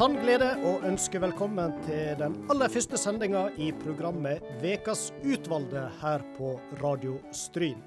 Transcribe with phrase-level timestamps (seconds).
[0.00, 6.24] sann glede å ønske velkommen til den aller første sendinga i programmet Vekas utvalgte her
[6.38, 7.82] på Radio Stryn.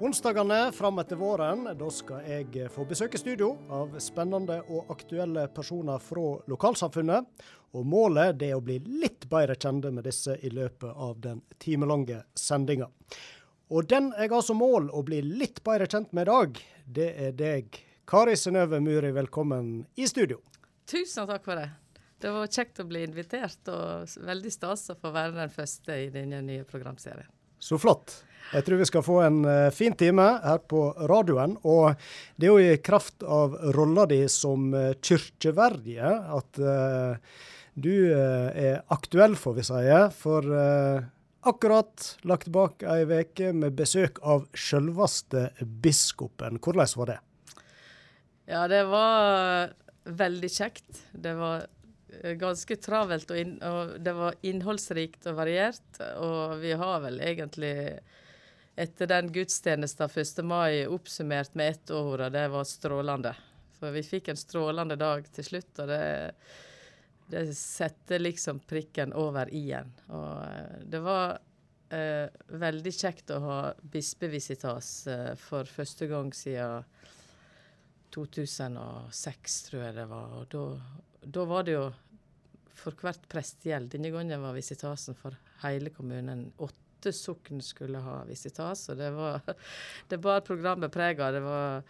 [0.00, 6.00] Onsdagene fram etter våren, da skal jeg få besøke studio av spennende og aktuelle personer
[6.00, 7.26] fra lokalsamfunnet.
[7.76, 12.22] Og målet er å bli litt bedre kjente med disse i løpet av den timelange
[12.32, 12.88] sendinga.
[13.68, 17.10] Og den jeg har som mål å bli litt bedre kjent med i dag, det
[17.26, 17.76] er deg.
[18.08, 20.40] Kari Synnøve Muri, velkommen i studio.
[20.88, 21.68] Tusen takk for det.
[22.24, 26.10] Det var kjekt å bli invitert, og veldig stas å få være den første i
[26.16, 27.28] denne nye programserien.
[27.60, 28.22] Så flott.
[28.50, 31.54] Jeg tror vi skal få en uh, fin time her på radioen.
[31.62, 31.94] Og
[32.36, 36.10] det er jo i kraft av rolla di som uh, kirkeverdige
[36.40, 37.14] at uh,
[37.80, 39.82] du er aktuell, får vi si.
[40.18, 40.44] For
[41.46, 45.46] akkurat lagt bak ei uke med besøk av sjølveste
[45.80, 46.58] biskopen.
[46.60, 47.18] Hvordan var det?
[48.50, 49.72] Ja, det var
[50.04, 51.04] veldig kjekt.
[51.12, 51.66] Det var
[52.22, 56.02] eh, ganske travelt, og, inn, og, det var innholdsrikt og variert.
[56.18, 57.74] Og vi har vel egentlig
[58.80, 60.42] etter den gudstjenesten 1.
[60.44, 63.34] mai oppsummert med ett ord, og det var strålende.
[63.76, 66.00] For vi fikk en strålende dag til slutt, og det,
[67.32, 69.92] det setter liksom prikken over i-en.
[70.08, 71.38] Og eh, det var
[71.92, 72.26] eh,
[72.64, 73.58] veldig kjekt å ha
[73.92, 76.84] bispevisitas eh, for første gang siden
[78.16, 80.38] 2006, tror jeg det var.
[80.40, 80.64] Og da,
[81.24, 81.90] da var det jo
[82.80, 83.90] for hvert prestegjeld.
[83.92, 86.48] Denne gangen var visitasen for hele kommunen.
[86.60, 89.40] Åtte sokn skulle ha visitas, og det var
[90.10, 91.36] det bar programmet preg av.
[91.36, 91.86] Det var,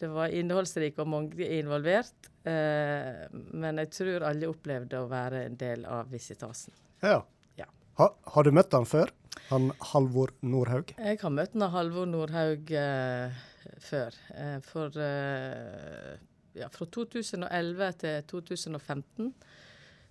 [0.00, 2.30] det var innholdsrikt og mange involvert.
[2.44, 6.76] Eh, men jeg tror alle opplevde å være en del av visitasen.
[7.04, 7.20] Ja.
[7.60, 7.70] ja.
[8.00, 9.12] Ha, har du møtt han før?
[9.50, 10.94] Han Halvor Nordhaug?
[10.96, 12.70] Jeg har møtt han Halvor Nordhaug.
[12.72, 13.42] Eh,
[13.80, 14.14] før.
[14.34, 16.14] Eh, for eh,
[16.54, 19.32] ja, fra 2011 til 2015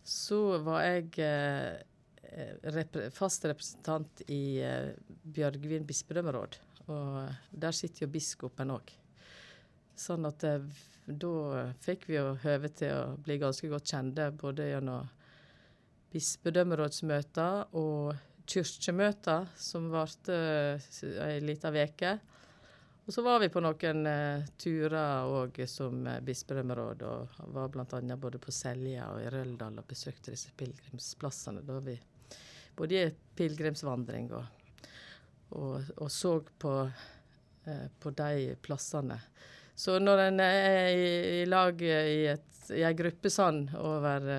[0.04, 4.60] så var jeg eh, rep fast representant i
[5.24, 6.58] Bjørgvin bispedømmeråd.
[6.92, 8.92] Og der sitter jo biskopen òg.
[9.96, 11.34] Sånn at da
[11.84, 15.10] fikk vi jo høve til å bli ganske godt kjente både gjennom
[16.14, 18.14] bispedømmerådsmøter og
[18.50, 20.36] kirkemøter, som varte
[21.26, 22.18] ei lita uke.
[23.06, 28.16] Og så var vi på noen uh, turer òg som uh, bispedømmeråd, og var bl.a.
[28.16, 31.66] både på Selja og i Røldal og besøkte disse pilegrimsplassene.
[31.68, 31.98] Da vi
[32.78, 34.46] både i pilegrimsvandring og,
[35.50, 36.78] og, og, så på,
[37.68, 39.20] uh, på de plassene.
[39.76, 44.32] Så når en er i, i lag i, et, i ei gruppe sånn over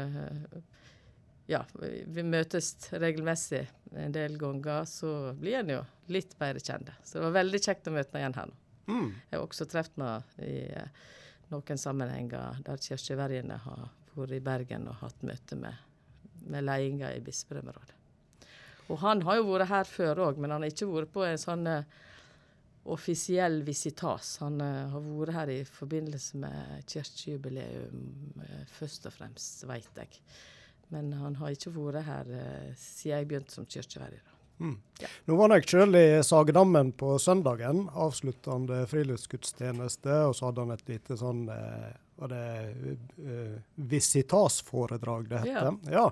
[1.50, 1.60] ja,
[2.06, 3.64] vi møtes regelmessig
[4.00, 5.80] en del ganger, så blir en jo
[6.12, 6.92] litt bedre kjent.
[7.04, 8.60] Så det var veldig kjekt å møte henne igjen her nå.
[8.84, 9.10] Mm.
[9.30, 11.04] Jeg har også truffet henne i eh,
[11.52, 13.84] noen sammenhenger der kirkevergene har
[14.14, 15.84] vært i Bergen og hatt møte med,
[16.44, 18.00] med ledelsen i bispedømmerådet.
[18.92, 21.40] Og han har jo vært her før òg, men han har ikke vært på en
[21.40, 21.86] sånn uh,
[22.92, 24.34] offisiell visitas.
[24.44, 28.02] Han uh, har vært her i forbindelse med kirkejubileum
[28.42, 30.20] uh, først og fremst, veit jeg.
[30.92, 34.22] Men han har ikke vært her uh, siden jeg begynte som kirkeverge.
[34.60, 34.78] Mm.
[35.00, 35.08] Ja.
[35.24, 40.20] Nå var jeg sjøl i Sagedammen på søndagen, avsluttende friluftsgudstjeneste.
[40.28, 42.44] Og så hadde han et lite sånn eh, var det
[43.26, 45.72] uh, visitasforedrag det heter.
[45.90, 45.92] Ja.
[45.98, 46.04] ja.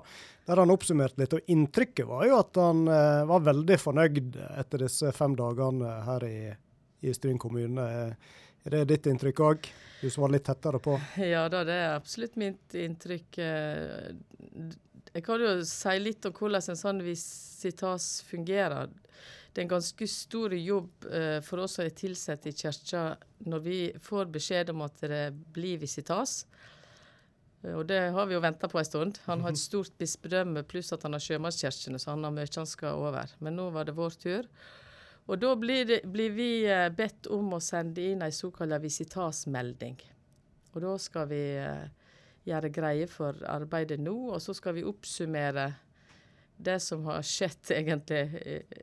[0.45, 1.35] Der han oppsummerte litt.
[1.37, 6.27] Og inntrykket var jo at han uh, var veldig fornøyd etter disse fem dagene her
[6.27, 6.37] i,
[7.07, 7.87] i Stryn kommune.
[8.63, 9.69] Er det ditt inntrykk òg?
[9.99, 10.95] Du som var litt tettere på?
[11.19, 13.39] Ja da, det er absolutt mitt inntrykk.
[15.13, 18.91] Jeg kan jo si litt om hvordan en sånn visitas fungerer.
[19.53, 23.03] Det er en ganske stor jobb uh, for oss som er tilsatt i kirka,
[23.45, 26.47] når vi får beskjed om at det blir visitas.
[27.61, 29.19] Uh, og det har vi jo venta på en stund.
[29.27, 32.71] Han har et stort bispedømme pluss at han har sjømannskirkene, så han har mye han
[32.71, 33.35] skal over.
[33.45, 34.49] Men nå var det vår tur.
[35.25, 40.01] Og da blir, det, blir vi uh, bedt om å sende inn ei såkalla visitasmelding.
[40.73, 41.43] Og da skal vi
[42.43, 45.67] gjøre greie for arbeidet nå, og så skal vi oppsummere
[46.63, 48.23] det som har skjedd egentlig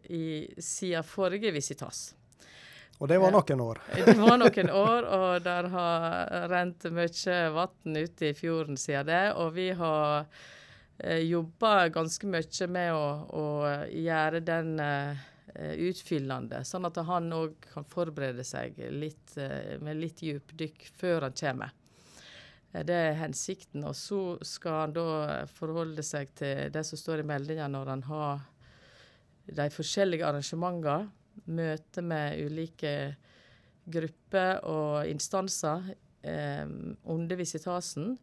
[0.09, 0.25] i,
[0.57, 2.11] siden forrige visitas.
[3.01, 3.81] Og det var noen år?
[4.07, 9.23] det var noen år, og der har rent mye vann ute i fjorden siden det.
[9.41, 10.27] Og vi har
[10.99, 13.07] eh, jobba ganske mye med å,
[13.41, 13.47] å
[13.89, 15.23] gjøre den eh,
[15.55, 21.37] utfyllende, sånn at han òg kan forberede seg litt, eh, med litt dypdykk før han
[21.37, 21.73] kommer.
[22.73, 23.85] Eh, det er hensikten.
[23.85, 28.05] Og så skal han da forholde seg til det som står i meldinga når han
[28.11, 28.47] har
[29.51, 31.11] de forskjellige arrangementene,
[31.51, 32.93] møte med ulike
[33.91, 36.67] grupper og instanser eh,
[37.11, 38.15] under visitasen.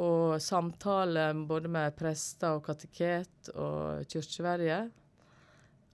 [0.00, 4.86] Og samtale både med prester og kateket og kirkeverje.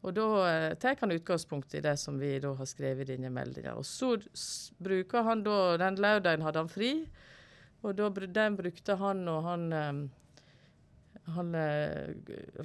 [0.06, 3.32] Og da eh, tar han utgangspunkt i det som vi da har skrevet i denne
[3.34, 3.74] meldinga.
[3.78, 4.14] Og så
[4.78, 6.92] bruker han da Den lørdagen hadde han fri.
[7.82, 12.12] Og da, den brukte han og han, eh, han eh,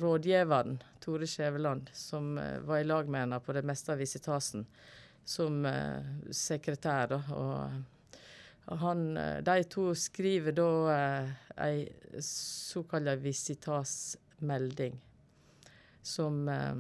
[0.02, 4.64] rådgiveren, Tore Skjæveland, som var i lag med henne på det meste av visitasen,
[5.26, 5.66] som
[6.32, 7.12] sekretær.
[7.12, 7.20] da,
[8.66, 11.32] og han, de to skriver da eh,
[11.66, 14.96] ei såkalt visitasmelding,
[16.02, 16.76] som, eh,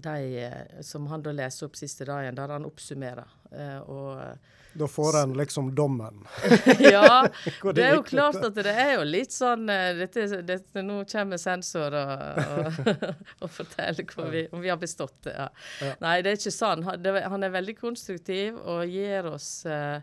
[0.00, 0.48] de,
[0.82, 3.38] som han da leser opp siste dagen, der han oppsummerer.
[3.52, 4.38] Eh, og
[4.72, 6.26] da får en liksom dommen.
[6.78, 7.28] ja,
[7.74, 11.40] det er jo klart at det er jo litt sånn eh, dette, dette, Nå kommer
[11.40, 12.80] sensor og, og,
[13.44, 15.28] og forteller vi, om vi har bestått.
[15.28, 15.50] Ja.
[15.84, 15.94] Ja.
[16.00, 16.86] Nei, det er ikke sånn.
[16.86, 20.00] Han er veldig konstruktiv og gir oss eh,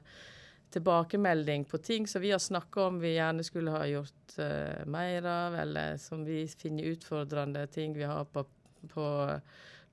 [0.69, 5.25] tilbakemelding på ting som vi har snakka om vi gjerne skulle ha gjort eh, mer
[5.25, 8.45] av, eller som vi finner utfordrende, ting vi har på,
[8.93, 9.09] på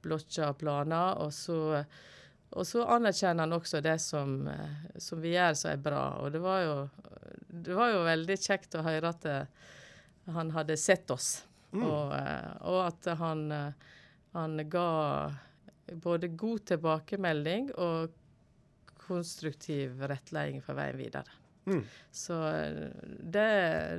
[0.07, 1.19] blokka og planer.
[1.21, 1.59] og så
[2.57, 6.05] og så anerkjenner han også det som, eh, som, vi gjør som er bra.
[6.23, 6.77] Og det var jo,
[7.49, 9.73] det var jo veldig kjekt å høre at det, eh,
[10.37, 11.45] han hadde sett oss.
[11.71, 11.83] Mm.
[11.85, 13.43] Og, eh, og, at han,
[14.35, 14.89] han, ga
[16.03, 18.15] både god tilbakemelding og
[19.07, 21.37] konstruktiv rettledning for veien videre.
[21.67, 21.85] Mm.
[22.15, 22.41] Så
[23.23, 23.47] det,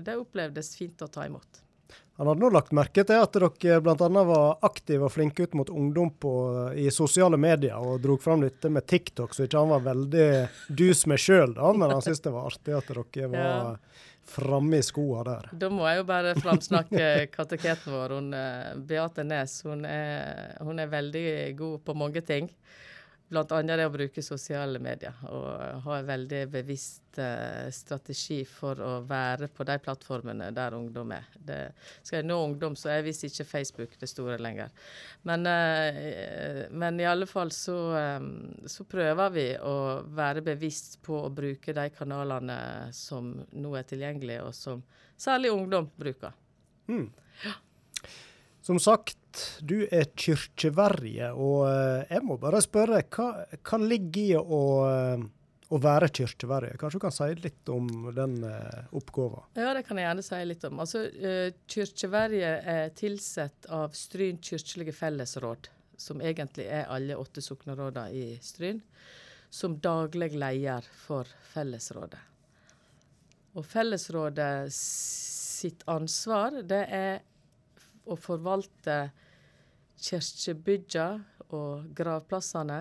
[0.03, 1.61] det opplevdes fint å ta imot.
[2.17, 4.07] Han hadde nå lagt merke til at dere bl.a.
[4.25, 6.31] var aktive og flinke ut mot ungdom på,
[6.73, 10.29] i sosiale medier, og drog fram dette med TikTok, så ikke han var veldig
[10.79, 13.75] dus med sjøl, men han syntes det var artig at dere var ja.
[14.33, 15.51] framme i skoa der.
[15.61, 18.17] Da må jeg jo bare framsnakke kateketen vår.
[18.17, 21.27] Hun, eh, Beate Nes hun er, hun er veldig
[21.61, 22.49] god på mange ting.
[23.27, 23.43] Bl.a.
[23.43, 29.49] det å bruke sosiale medier og ha en veldig bevisst uh, strategi for å være
[29.51, 31.27] på de plattformene der ungdom er.
[31.35, 31.57] Det,
[32.07, 34.71] skal jeg nå ungdom, så er visst ikke Facebook det store lenger.
[35.27, 37.75] Men, uh, men i alle fall så,
[38.15, 38.31] um,
[38.63, 39.75] så, prøver vi å
[40.07, 42.59] være bevisst på å bruke de kanalene
[42.95, 44.85] som nå er tilgjengelige, og som
[45.19, 46.31] særlig ungdom bruker.
[46.87, 47.09] Mm.
[47.43, 47.57] Ja.
[48.63, 49.19] Som sagt,
[49.61, 55.25] du er kirkeverje, og eh, jeg må bare spørre, hva, hva ligger i å, eh,
[55.73, 56.77] å være kirkeverje?
[56.79, 59.49] Kanskje du kan si litt om den uh, oppgaven?
[59.59, 60.79] Ja, det kan jeg gjerne si litt om.
[60.83, 61.03] Altså,
[61.67, 65.69] Kirkeverje er tilsatt av Stryn kirkelige fellesråd,
[65.99, 68.79] som egentlig er alle åtte soknerådene i Stryn,
[69.49, 72.23] som daglig leder for fellesrådet.
[73.57, 77.23] Og fellesrådet sitt ansvar, det er
[78.07, 78.97] å forvalte
[79.97, 81.07] kirkebygga
[81.55, 82.79] og gravplassene.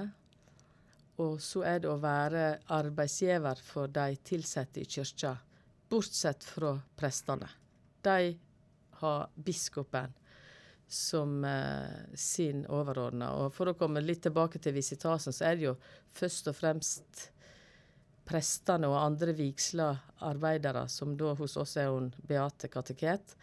[1.23, 2.45] Og så er det å være
[2.77, 5.33] arbeidsgiver for de ansatte i kirka,
[5.89, 7.49] bortsett fra prestene.
[8.05, 8.35] De
[9.01, 10.13] har biskopen
[10.87, 13.33] som eh, sin overordna.
[13.41, 15.75] Og for å komme litt tilbake til visitasen, så er det jo
[16.15, 17.25] først og fremst
[18.27, 19.89] prestene og andre vigsla
[20.27, 23.35] arbeidere, som da hos oss er hun Beate kateket,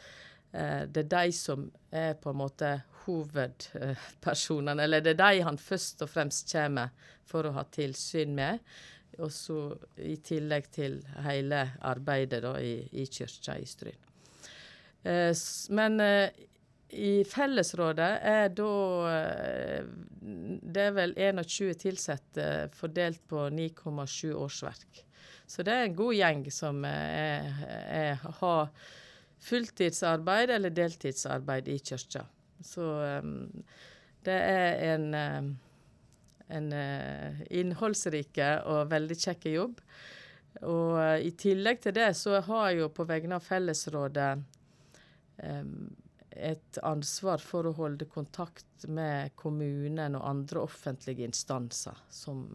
[0.54, 2.70] Eh, det er de som er på en måte
[3.06, 6.94] hovedpersonene, eller det er de han først og fremst kommer
[7.28, 8.64] for å ha tilsyn med.
[9.22, 9.58] Og så
[10.02, 14.00] i tillegg til hele arbeidet da, i, i kirka i Stryn.
[15.04, 15.36] Eh,
[15.76, 16.44] men eh,
[16.94, 18.74] i fellesrådet er da
[19.12, 19.88] eh,
[20.24, 25.04] Det er vel 21 ansatte fordelt på 9,7 årsverk.
[25.46, 27.50] Så det er en god gjeng som er,
[27.92, 28.70] er, har
[29.44, 32.24] fulltidsarbeid eller deltidsarbeid i kirka.
[32.64, 32.88] Så
[33.24, 33.64] um,
[34.24, 35.50] det er en, um,
[36.58, 39.82] en uh, innholdsrike og veldig kjekk jobb.
[40.64, 44.32] Og uh, i tillegg til det så har jeg jo på vegne av fellesrådet
[45.44, 45.76] um,
[46.34, 52.48] et ansvar for å holde kontakt med kommunen og andre offentlige instanser som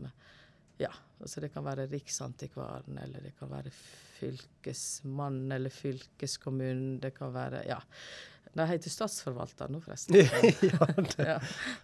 [0.78, 3.72] ja, altså det kan være Riksantikvaren, eller det kan være
[4.18, 6.98] fylkesmann eller fylkeskommunen.
[7.02, 7.80] Det kan være Ja.
[8.52, 10.17] Det heter statsforvalter nå, forresten.
[10.17, 11.38] ja, det, ja,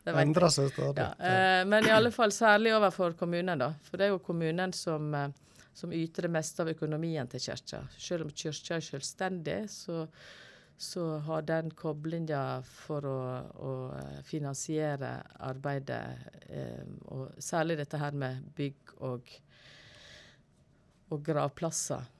[0.04, 1.04] det endrer seg stadig.
[1.04, 1.10] Ja.
[1.18, 3.72] Eh, men i alle fall særlig overfor kommunen, da.
[3.86, 5.28] For det er jo kommunen som, eh,
[5.74, 7.84] som yter det meste av økonomien til kirka.
[7.98, 10.06] Selv om kirka er selvstendig, så,
[10.76, 13.20] så har den koblinga for å,
[13.68, 13.74] å,
[14.26, 16.02] finansiere arbeidet,
[16.48, 19.30] eh, og særlig dette her med bygg og,
[21.12, 22.13] og gravplasser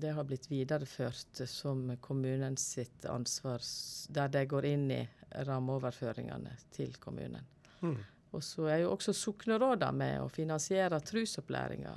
[0.00, 3.64] det har blitt videreført som kommunen sitt ansvar,
[4.08, 5.02] der det går inn i
[5.48, 7.44] rammeoverføringene til kommunen.
[7.80, 7.98] Mm.
[8.36, 11.94] Og så er jo også soknerådene med å finansiere trusopplæringa.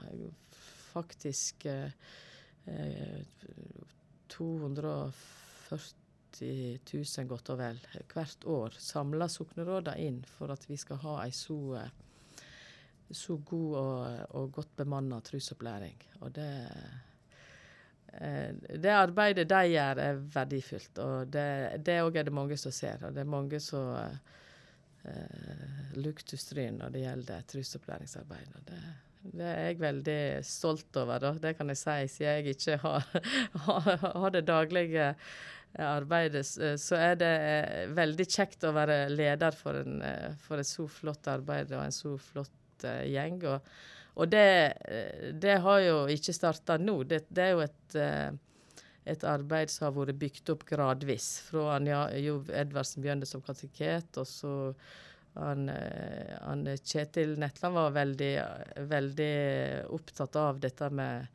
[0.92, 1.92] Faktisk eh,
[4.32, 5.12] 240
[6.94, 7.80] 000 godt og vel
[8.14, 11.58] hvert år samler soknerådene inn for at vi skal ha ei så,
[13.12, 15.98] så god og, og godt bemanna trusopplæring.
[16.22, 17.11] Og det eh,
[18.12, 21.00] det arbeidet de gjør, er verdifullt.
[21.00, 23.06] Og det òg er det mange som ser.
[23.08, 23.94] Og det er mange som
[25.08, 28.52] eh, lukker stryn når det gjelder trusopplæringsarbeid.
[28.58, 28.82] Og det,
[29.24, 31.34] det, er jeg veldig stolt over, da.
[31.48, 33.08] det kan jeg si, siden jeg ikke har,
[34.18, 35.14] har, det daglige
[35.80, 36.44] arbeidet.
[36.52, 40.88] Så er det eh, veldig kjekt å være leder for, en, eh, for et så
[40.92, 43.40] flott arbeid og en så flott gjeng.
[43.48, 43.74] Og,
[44.16, 44.48] og det,
[45.40, 47.02] det, har jo ikke starta nå.
[47.08, 48.40] Det, det, er jo et uh,
[49.10, 51.30] et arbeid som har vært bygd opp gradvis.
[51.48, 54.52] Fra Anja Jov Edvardsen begynte som kateket, og så
[55.40, 58.34] han, eh, han Kjetil Netland var veldig,
[58.92, 59.34] veldig
[59.96, 61.28] opptatt av dette med,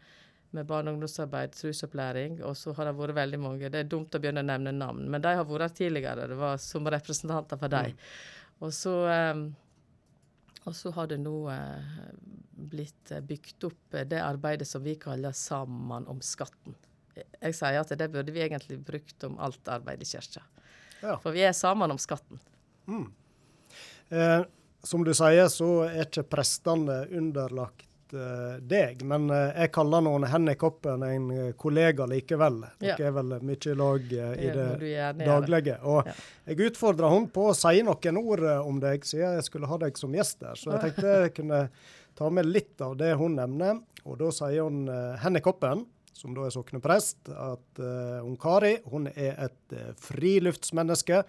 [0.51, 2.43] med barne- og ungdomsarbeid, trusopplæring.
[2.45, 3.71] Og så har det vært veldig mange.
[3.73, 6.29] Det er dumt å begynne å nevne navn, men de har vært her tidligere.
[6.29, 7.97] Det var som representanter for dem.
[7.97, 8.11] Mm.
[8.67, 8.95] Og så
[9.33, 9.49] um,
[10.67, 11.95] og så har det nå eh,
[12.75, 16.75] blitt bygd opp det arbeidet som vi kaller Sammen om skatten
[17.17, 20.43] jeg sier at det burde vi egentlig brukt om alt arbeid i kirka.
[21.01, 21.17] Ja.
[21.23, 22.41] For vi er sammen om skatten.
[22.89, 23.09] Mm.
[24.09, 24.43] Eh,
[24.87, 30.27] som du sier, så er ikke prestene underlagt eh, deg, men uh, jeg kaller noen
[30.31, 32.61] Henny Koppen en eh, kollega likevel.
[32.79, 33.09] Dere ja.
[33.09, 35.79] er vel mye i lag uh, i det daglige.
[35.89, 36.15] Og ja.
[36.51, 39.99] jeg utfordra hun på å si noen ord om deg, siden jeg skulle ha deg
[39.99, 40.61] som gjest der.
[40.61, 41.67] Så jeg tenkte jeg kunne
[42.17, 43.83] ta med litt av det hun nevner.
[44.07, 44.87] Og da sier hun
[45.23, 45.87] Henny Koppen
[46.17, 51.23] som da er sokneprest, at uh, hun Kari hun er et uh, friluftsmenneske.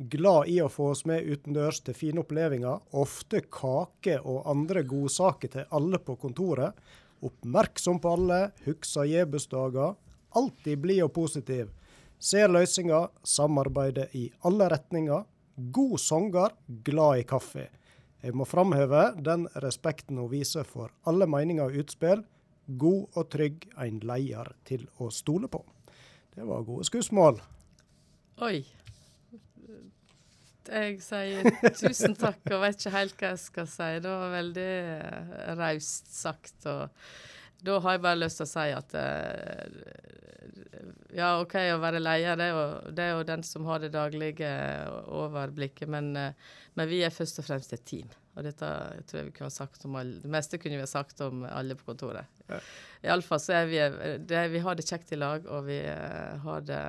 [0.00, 2.86] Glad i å få oss med utendørs til fine opplevelser.
[2.96, 6.72] Ofte kake og andre godsaker til alle på kontoret.
[7.20, 9.98] Oppmerksom på alle, husker Jebusdager.
[10.40, 11.68] Alltid blid og positiv.
[12.16, 15.28] Ser løsninger, samarbeider i alle retninger.
[15.76, 17.68] God sanger, glad i kaffe.
[18.24, 22.24] Jeg må framheve den respekten hun viser for alle meninger og utspill
[22.78, 25.62] god og trygg en leder til å stole på.
[26.34, 27.40] Det var gode skussmål.
[28.46, 28.62] Oi.
[30.70, 33.88] Jeg sier tusen takk og vet ikke helt hva jeg skal si.
[34.04, 36.66] Det var veldig eh, raust sagt.
[36.70, 36.94] og
[37.64, 39.64] Da har jeg bare lyst til å si at uh,
[41.16, 43.92] ja, OK å være leder, det er, jo, det er jo den som har det
[43.96, 44.52] daglige
[45.10, 48.08] overblikket, men, uh, men vi er først og fremst et team.
[48.38, 50.86] Og dette jeg tror jeg vi kunne ha sagt om alle, Det meste kunne vi
[50.86, 52.30] ha sagt om alle på kontoret.
[52.46, 52.60] Ja.
[53.10, 53.82] Iallfall så er vi
[54.22, 56.84] det, Vi har det kjekt i lag, og vi har det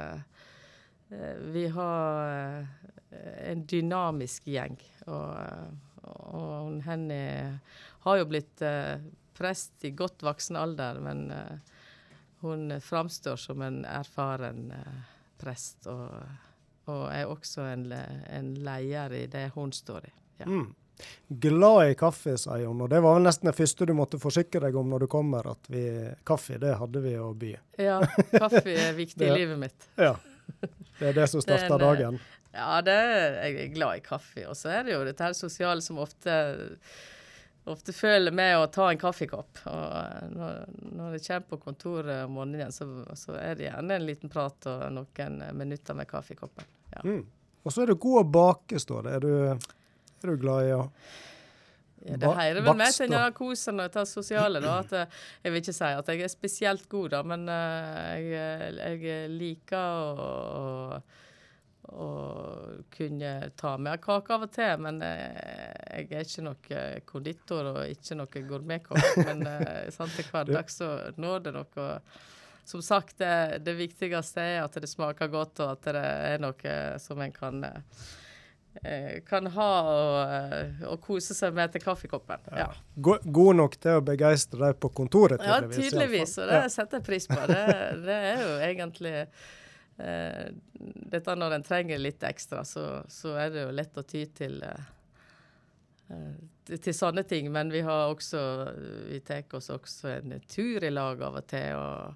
[1.51, 2.67] Vi har uh,
[3.51, 4.77] en dynamisk gjeng.
[5.11, 5.35] Og,
[6.07, 7.23] og Henny
[8.05, 8.63] har jo blitt
[9.37, 11.25] prest i godt voksen alder, men
[12.41, 14.71] hun framstår som en erfaren
[15.41, 15.89] prest.
[15.91, 16.09] Og,
[16.85, 20.13] og, er også en, en leder i det hun står i.
[20.37, 20.47] Ja.
[20.47, 20.69] Mm.
[21.27, 22.81] Glad i kaffe, sier hun.
[22.85, 25.71] Og det var nesten det første du måtte forsikre deg om når du kommer, at
[25.71, 25.85] vi,
[26.27, 27.55] kaffe, det hadde vi å by.
[27.81, 28.01] Ja,
[28.33, 29.89] kaffe er viktig i livet mitt.
[29.97, 30.15] Ja.
[31.01, 32.19] Det er det som starter eh, dagen.
[32.53, 34.45] Ja, det er, jeg er glad i kaffe.
[34.49, 36.37] Og så er det jo dette her sosiale som ofte
[37.69, 39.63] ofte føler med å ta en kaffekopp.
[39.69, 40.63] Og eh, når,
[40.97, 44.69] når jeg kommer på kontoret om morgenen, så, så, er det gjerne en liten prat
[44.69, 46.69] og noen minutter med kaffekoppen.
[46.95, 47.03] Ja.
[47.05, 47.21] Mm.
[47.61, 49.17] Og så er det god å bake, står det.
[49.17, 49.69] Er du
[50.21, 50.87] er du glad i å ja,
[52.01, 54.61] det hører vel med til denne kosen og dette sosiale.
[54.63, 58.15] da, at eh, Jeg vil ikke si at jeg er spesielt god, da, men uh,
[58.17, 62.09] jeg, jeg, liker å, å, å,
[62.95, 64.81] kunne ta med kake av og til.
[64.87, 66.81] Men jeg er ikke noe
[67.13, 69.21] konditor og ikke noe gourmetkokk.
[69.27, 69.45] Men
[69.95, 70.91] sant, til hverdags så
[71.21, 71.89] når det noe
[72.65, 76.03] Som sagt, det, det, viktigste er at det smaker godt, og at det
[76.33, 78.30] er noe som en kan Eh,
[79.27, 82.45] kan ha og, eh, og, kose seg med til kaffekoppen.
[82.55, 82.69] Ja.
[82.71, 83.17] Ja.
[83.23, 85.77] God nok til å begeistre deg på kontoret, tydeligvis?
[85.77, 87.39] Ja, tydeligvis, og det setter jeg pris på.
[87.51, 87.65] Det,
[88.07, 90.47] det er jo egentlig eh,
[91.11, 94.61] Dette når en trenger litt ekstra, så, så, er det jo lett å ty til
[94.67, 94.89] eh,
[96.15, 96.31] eh
[96.71, 98.39] til sånne ting, men vi har også
[99.09, 101.75] Vi tar oss også en tur i lag av og til.
[101.75, 102.13] og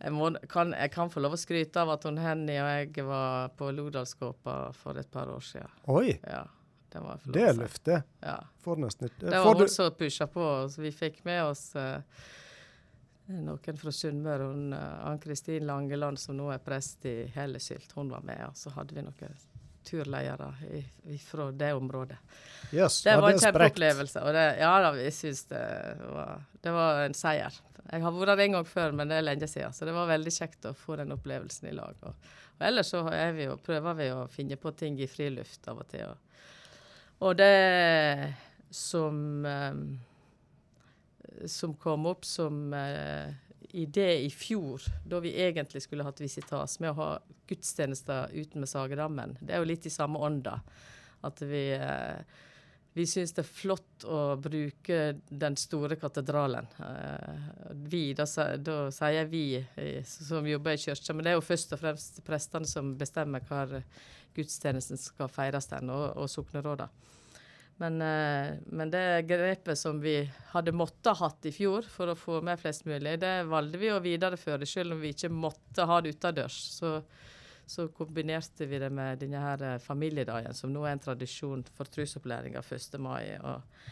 [0.00, 3.04] jeg, må, kan, jeg, kan, få lov å skryte av at hun Henny og jeg
[3.04, 5.74] var på Lodalskåpa for et par år siden.
[5.92, 6.14] Oi!
[6.24, 6.44] Ja,
[6.92, 7.02] det,
[7.34, 8.08] det er løftet.
[8.24, 8.38] Ja.
[8.64, 12.00] For nesten Det var hun som pusha på, så vi fikk med oss uh,
[13.30, 14.48] noen fra Sunnmøre.
[15.06, 18.40] Ann-Kristin Langeland, som nå er prest i Hellesylt, hun var med.
[18.48, 19.36] Og så hadde vi noen
[19.86, 20.50] turledere
[21.24, 22.18] fra det området.
[22.72, 24.22] Yes, det var en kjempeopplevelse.
[24.22, 25.62] Og det, ja da, jeg syns det
[26.12, 27.60] var, det var en seier.
[27.90, 29.74] Jeg har vært der en gang før, men det er lenge siden.
[29.74, 31.96] Så det var veldig kjekt å få den opplevelsen i lag.
[32.06, 35.82] Og, og ellers så vi jo, prøver vi å finne på ting i friluft av
[35.82, 36.12] og til.
[36.12, 36.38] Og,
[37.26, 38.30] og det
[38.70, 39.82] som um,
[41.46, 43.32] som kom opp som uh,
[43.76, 47.08] idé i fjor, da vi egentlig skulle hatt visitas, med å ha
[47.50, 49.36] gudstjenester uten med Sagedammen.
[49.40, 50.58] Det er jo litt i samme ånda.
[51.26, 52.22] At vi uh,
[52.92, 54.96] vi syns det er flott å bruke
[55.30, 56.66] den store katedralen.
[56.80, 58.26] Uh, vi, da,
[58.58, 62.18] da, sier vi eh, som jobber i kirka, men det er jo først og fremst
[62.26, 63.76] prestene som bestemmer hvor
[64.34, 66.88] gudstjenesten skal feires den, og, og sokneråda.
[67.80, 70.18] Men, uh, men, det grepet som vi
[70.52, 74.02] hadde måttet hatt i fjor for å få med flest mulig, det valgte vi å
[74.04, 76.60] videreføre, selv om vi ikke måtte ha det utendørs.
[76.76, 76.98] Så
[77.70, 81.86] så kombinerte vi det med denne her eh, familiedagen, som nå er en tradisjon for
[81.86, 82.96] trusopplæringa 1.
[82.98, 83.36] mai.
[83.46, 83.84] Og,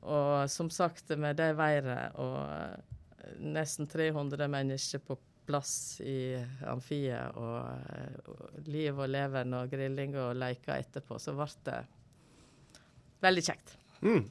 [0.00, 5.18] og, som sagt, med det været og eh, nesten 300 mennesker på
[5.50, 6.38] plass i
[6.70, 7.60] amfiet, og,
[8.24, 11.80] og eh, liv og leven og grilling og leker etterpå, så ble det
[13.24, 13.76] veldig kjekt.
[14.04, 14.28] Mm.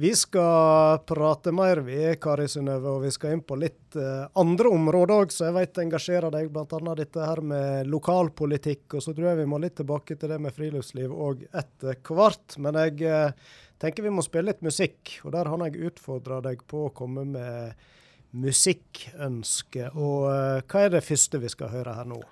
[0.00, 4.70] Vi skal prate mer, vi, Kari Synnøve, og vi skal inn på litt uh, andre
[4.72, 6.94] områder òg, så jeg vet engasjerer deg, bl.a.
[6.96, 8.86] dette her med lokalpolitikk.
[8.96, 12.56] Og så tror jeg vi må litt tilbake til det med friluftsliv òg etter hvert.
[12.64, 13.52] Men jeg uh,
[13.82, 17.28] tenker vi må spille litt musikk, og der har jeg utfordra deg på å komme
[17.36, 17.86] med
[18.40, 19.92] musikkønske.
[20.00, 22.22] Og uh, hva er det første vi skal høre her nå?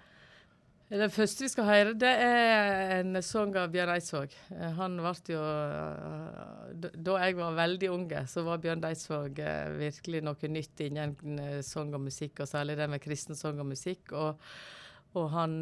[0.89, 4.33] Det første vi skal høre, det er en sang av Bjørn Eidsvåg.
[4.57, 9.75] Eh, han ble jo eh, Da jeg var veldig unge, så var Bjørn Eidsvåg eh,
[9.83, 11.13] virkelig noe nytt innen
[11.67, 14.15] sang og musikk, og særlig det med kristen sang og musikk.
[14.17, 14.41] Og,
[15.21, 15.61] og han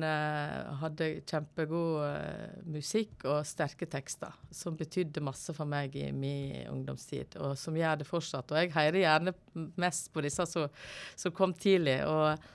[0.83, 7.59] hadde kjempegod musikk og sterke tekster, som betydde masse for meg i min ungdomstid, og
[7.59, 8.55] som gjør det fortsatt.
[8.55, 9.35] Og jeg hører gjerne
[9.75, 12.05] mest på disse som kom tidlig.
[12.07, 12.55] og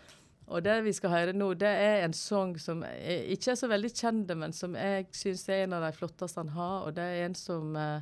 [0.52, 3.92] og det vi skal høre nå, det er en sang som ikke er så veldig
[3.96, 6.88] kjent, men som jeg syns er en av de flotteste han har.
[6.88, 8.02] Og det er en som, eh,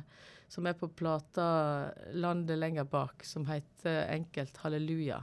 [0.50, 5.22] som er på plata 'Landet lenger bak', som heter enkelt 'Halleluja'.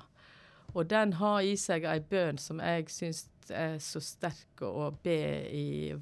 [0.74, 5.20] Og den har i seg ei bønn som jeg syns er så sterk å be
[5.52, 5.96] i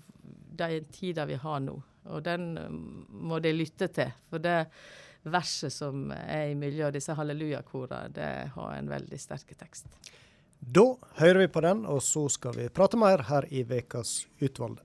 [0.58, 1.82] den tida vi har nå.
[2.06, 2.54] Og den
[3.10, 4.12] må de lytte til.
[4.30, 4.68] For det
[5.24, 9.88] verset som er i miljøet, disse hallelujakorene, det har en veldig sterk tekst.
[10.66, 14.85] Da hører vi på den, og så skal vi prate mer her i Vekas utvalgte.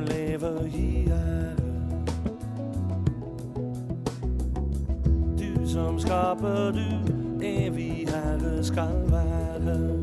[0.00, 1.56] lever i ære.
[5.38, 9.97] Du som skaper, du evig Herre skal være.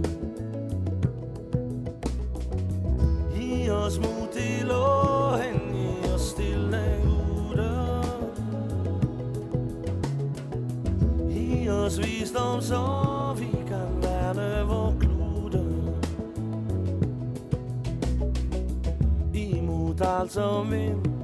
[20.26, 21.15] Alt som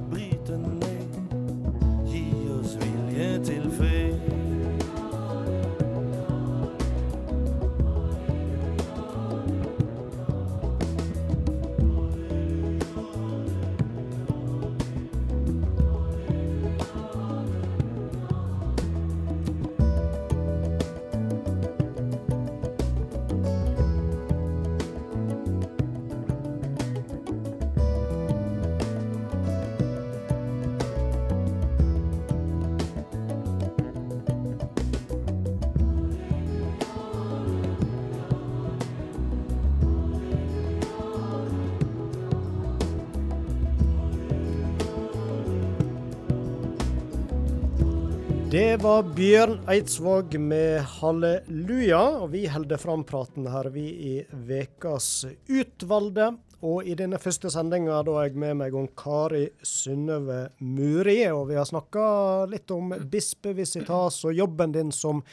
[48.52, 55.24] Det var Bjørn Eidsvåg med 'Halleluja', og vi holder fram praten her, vi i Vekas
[55.48, 56.26] utvalgte.
[56.60, 61.56] Og i denne første sendinga har jeg med meg om Kari Synnøve Muri, og vi
[61.56, 62.04] har snakka
[62.52, 65.24] litt om bispevisitas og jobben din som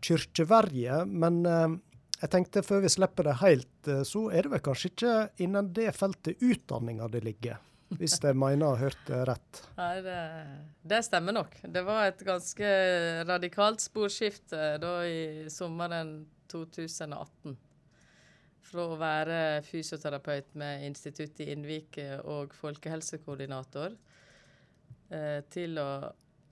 [0.00, 1.04] kirkeverje.
[1.04, 1.76] Men eh,
[2.22, 5.74] jeg tenkte før vi slipper det helt, eh, så er det vel kanskje ikke innen
[5.76, 7.60] det feltet utdanninga det ligger?
[7.94, 9.60] Hvis jeg mener å ha hørt rett.
[9.78, 11.54] Nei, det, stemmer nok.
[11.62, 12.70] Det var et ganske
[13.28, 16.18] radikalt sporskifte da i sommeren
[16.50, 17.54] 2018
[18.66, 23.94] fra å være fysioterapeut med Instituttet i Innvike og folkehelsekoordinator
[25.14, 25.90] eh, til å,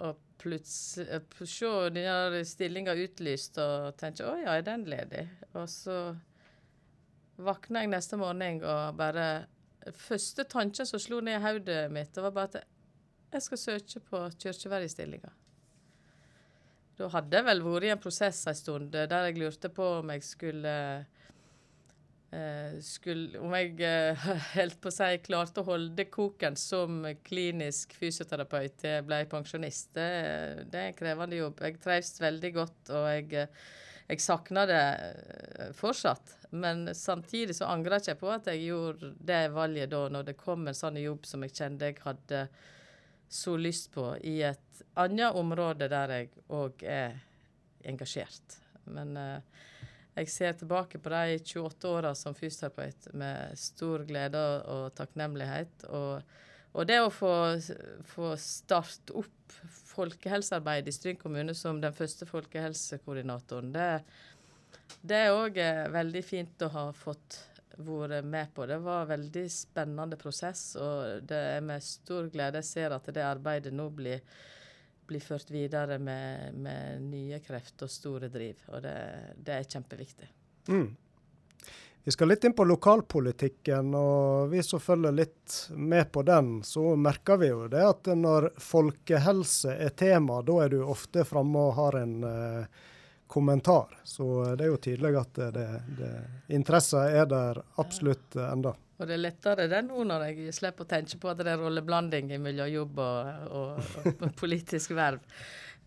[0.07, 5.27] å plutselig se denne stillinga utlyst og tenke å ja, er den ledig?
[5.55, 5.99] Og så
[7.42, 9.27] våkna jeg neste morgen og bare
[9.92, 14.20] Første tanken som slo ned i hodet mitt, var bare at jeg skal søke på
[14.40, 15.33] kirkeverjestillinga.
[16.94, 20.12] Da hadde jeg vel vært i en prosess en stund der jeg lurte på om
[20.14, 20.75] jeg skulle
[22.35, 24.23] Eh, skulle, om jeg uh,
[24.57, 30.09] helt på si klarte å holde koken som klinisk fysioterapeut til jeg ble pensjonist, det,
[30.73, 31.62] det, er en krevende jobb.
[31.62, 33.47] Jeg trives veldig godt, og jeg,
[34.08, 36.36] jeg savner det fortsatt.
[36.54, 40.36] Men samtidig så angrer jeg ikke på at jeg gjorde det valget da, når det
[40.38, 42.46] kom en sånn jobb som jeg kjente jeg hadde
[43.34, 47.16] så lyst på, i et annet område der jeg òg er
[47.88, 48.60] engasjert.
[48.84, 49.40] Men uh,
[50.14, 55.88] jeg ser tilbake på de 28 åra som fysioterapeut med stor glede og takknemlighet.
[55.90, 56.20] Og,
[56.74, 57.32] og det å få,
[58.10, 59.56] få starte opp
[59.94, 63.88] folkehelsearbeid i Stryn kommune som den første folkehelsekoordinatoren, det,
[65.02, 67.38] det er òg eh, veldig fint å ha fått
[67.78, 68.66] vært med på.
[68.70, 73.08] Det var en veldig spennende prosess, og det er med stor glede jeg ser at
[73.14, 74.22] det arbeidet nå blir
[75.06, 78.60] blir ført videre med, med, nye krefter og store driv.
[78.72, 78.94] Og det,
[79.37, 80.28] det er kjempeviktig.
[80.72, 80.87] Mm.
[82.04, 86.96] Vi skal litt inn på lokalpolitikken, og vi som følger litt med på den, så
[87.00, 91.78] merker vi jo det at når folkehelse er tema, da er du ofte framme og
[91.78, 92.82] har en eh,
[93.26, 93.96] kommentar.
[94.04, 96.12] Så det er jo tydelig at det, det,
[96.52, 98.76] interessen er der absolutt enda.
[99.00, 101.64] Og det er lettere det nå når jeg slipper å tenke på at det er
[101.64, 105.24] rolleblanding mellom jobb og, og, og politisk verv.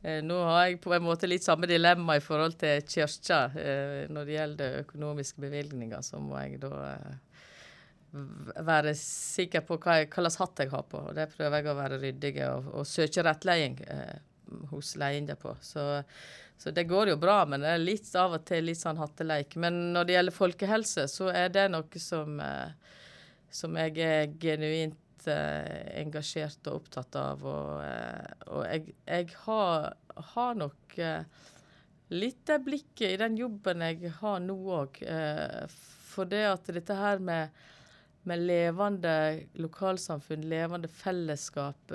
[0.01, 3.39] Eh, nå har jeg på en måte litt samme dilemma i forhold til kirka.
[3.57, 8.17] Eh, når det gjelder økonomiske bevilgninger, så må jeg da eh,
[8.65, 11.01] være sikker på hva, slags hatt jeg har på.
[11.09, 13.79] Og det prøver jeg å være ryddig og, og søke rettledning
[14.71, 15.55] hos leiende på.
[15.61, 15.87] Så
[16.57, 19.53] så det går jo bra, men det er litt av og til litt sånn hatteleik.
[19.61, 22.39] Men når det gjelder folkehelse, så er det noe som,
[23.53, 24.97] som jeg er genuint
[25.31, 27.45] eh, engasjert og opptatt av.
[27.47, 29.89] Og, eh, og jeg, jeg, har,
[30.33, 31.25] har nok eh,
[32.15, 35.01] litt det blikket i den jobben jeg har nå òg.
[36.07, 37.51] For det at dette her med,
[38.29, 39.13] med levende
[39.59, 41.93] lokalsamfunn, levende fellesskap,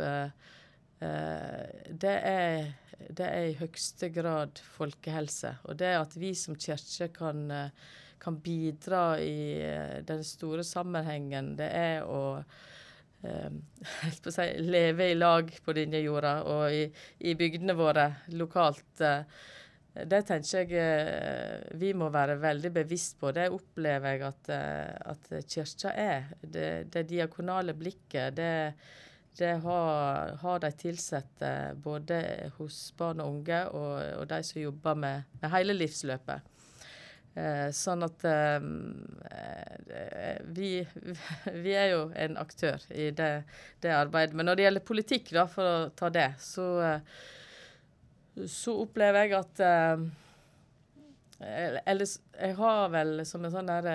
[1.03, 2.71] det er
[3.03, 5.57] det er i høyeste grad folkehelse.
[5.67, 7.49] Og det at vi som kirke kan,
[8.23, 9.59] kan bidra i
[10.07, 12.45] den store sammenhengen, det er å
[13.29, 16.87] eh, si, leve i lag på denne jorda og i,
[17.29, 18.09] i bygdene våre
[18.39, 19.01] lokalt.
[19.01, 19.25] Eh,
[20.09, 23.29] det tenker jeg vi må være veldig bevisst på.
[23.37, 24.49] Det opplever jeg at,
[25.13, 26.31] at kirka er.
[26.41, 28.33] Det, det diakonale blikket.
[28.39, 28.53] det
[29.39, 31.51] det har, har de ansatte
[31.85, 32.19] både
[32.59, 36.52] hos barn og unge og, og de som jobber med, med hele livsløpet.
[37.33, 38.61] Eh, sånn at eh,
[40.53, 40.73] vi,
[41.65, 43.31] vi, er jo en aktør i det,
[43.81, 44.37] det, arbeidet.
[44.37, 46.67] Men når det gjelder politikk, da, for å ta det, så,
[48.45, 50.05] så opplever jeg at eh,
[51.89, 53.89] Eller jeg har vel som en sånn der,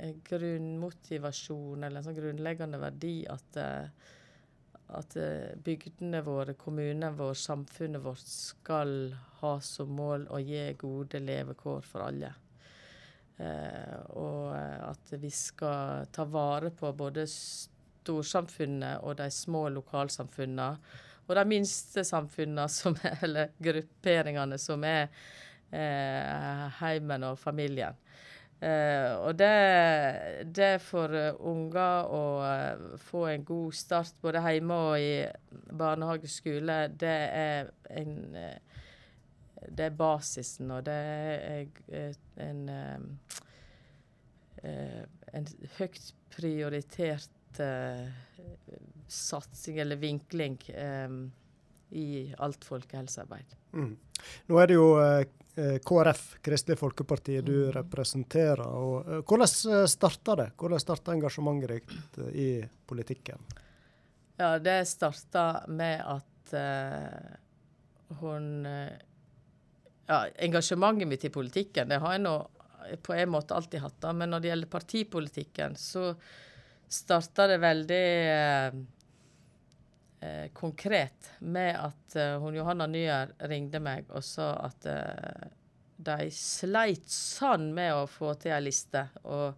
[0.00, 4.12] eh, grunnmotivasjon eller en sånn grunnleggende verdi at eh,
[4.94, 11.18] at eh, bygdene våre, kommunene våre, samfunnet vårt skal ha som mål å gi gode
[11.18, 12.30] levekår for alle.
[13.36, 20.70] Eh, og eh, at vi skal ta vare på både storsamfunnet og de små lokalsamfunnene.
[21.26, 25.08] Og de minste samfunnene, som er, eller grupperingene, som er
[25.70, 27.98] eh, heimen og familien.
[28.56, 29.52] Eh, og det,
[30.56, 32.22] det for uh, unger å
[33.04, 35.10] få en god start både hjemme og i
[35.76, 37.68] barnehage skole, det er
[38.00, 38.14] en
[39.68, 41.66] Det er basisen, og det er
[42.44, 42.68] en,
[44.62, 45.48] en
[45.78, 47.60] høyt prioritert
[49.08, 50.58] satsing eller vinkling
[51.90, 53.56] i alt folkehelsearbeid.
[53.72, 53.96] Mm.
[54.46, 55.26] Nå er det jo eh,
[55.56, 57.72] eh KrF, Kristelig Folkeparti, du mm.
[57.76, 58.66] representerer.
[58.66, 60.50] og eh, Hvordan starta det?
[60.56, 62.50] Hvordan starta engasjementet ditt eh, i
[62.86, 63.46] politikken?
[64.36, 68.66] Ja, Det starta med at uh, hun
[70.06, 72.36] ja, Engasjementet mitt i politikken det har jeg nå
[73.02, 74.00] på en måte alltid hatt.
[74.00, 76.12] da, Men når det gjelder partipolitikken, så
[76.88, 78.76] starta det veldig eh,
[80.20, 85.48] eh, konkret med at eh, hun Johanna Nyer ringte meg og sa at uh,
[85.96, 89.06] de sleit sann med å få til ei liste.
[89.24, 89.56] Og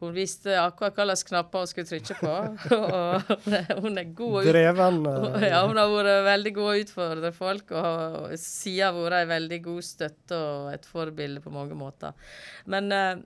[0.00, 2.34] hun visste akkurat hvilke knapper hun skulle trykke på.
[2.78, 3.32] og
[3.84, 5.00] hun er god Dreven.
[5.50, 9.60] Ja, hun har vært veldig god å utfordre folk, og, siden har vært en veldig
[9.66, 12.16] god støtte og et forbilde på mange måter.
[12.70, 13.20] Men eh,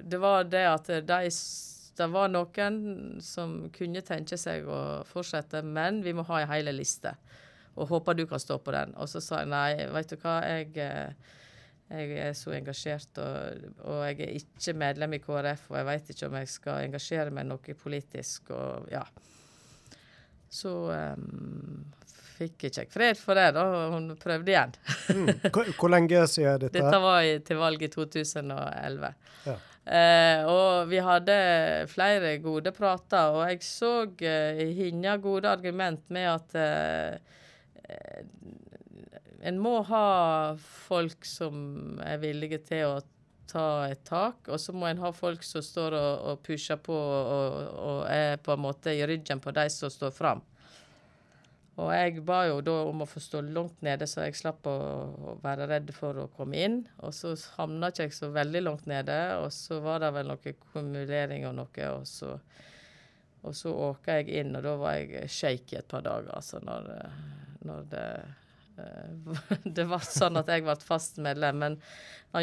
[0.00, 1.20] det var det at de
[2.00, 2.76] det var noen
[3.20, 7.12] som kunne tenke seg å fortsette, men vi må ha ei hel liste.
[7.76, 8.94] Og håper du kan stå på den.
[8.96, 11.36] Og så sa jeg nei, vet du hva, jeg, eh,
[11.90, 16.12] jeg er så engasjert, og, og, jeg er ikke medlem i KrF, og jeg vet
[16.14, 19.02] ikke om jeg skal engasjere meg noe politisk, og ja.
[20.50, 21.82] Så um,
[22.40, 23.64] fikk ikke jeg fred for det, da.
[23.66, 24.76] og Hun prøvde igjen.
[25.08, 25.50] mm.
[25.54, 26.78] hvor, hvor, lenge siden dette?
[26.78, 29.12] Dette var i, til valget i 2011.
[29.48, 29.56] Ja.
[29.90, 31.36] Eh, og vi hadde
[31.90, 37.14] flere gode prater, og jeg så eh, hinna gode argument med at eh,
[39.40, 40.04] en må ha
[40.60, 43.00] folk som er villige til å
[43.50, 46.94] ta et tak, og så må en ha folk som står og, og pusher på
[46.94, 50.44] og, og, er på en måte i ryggen på de som står fram.
[51.80, 54.74] Og jeg ba jo da om å få stå langt nede, så jeg slapp å,
[55.32, 56.82] å være redd for å komme inn.
[57.00, 60.54] Og så havna ikke jeg så veldig langt nede, og så var det vel noe
[60.74, 62.34] kumulering og noe, og så,
[63.40, 66.92] og så åka jeg inn, og da var jeg shaky et par dager, altså, når,
[67.64, 68.06] når det
[69.76, 71.62] det var sånn at jeg ble fast medlem.
[71.64, 71.78] Men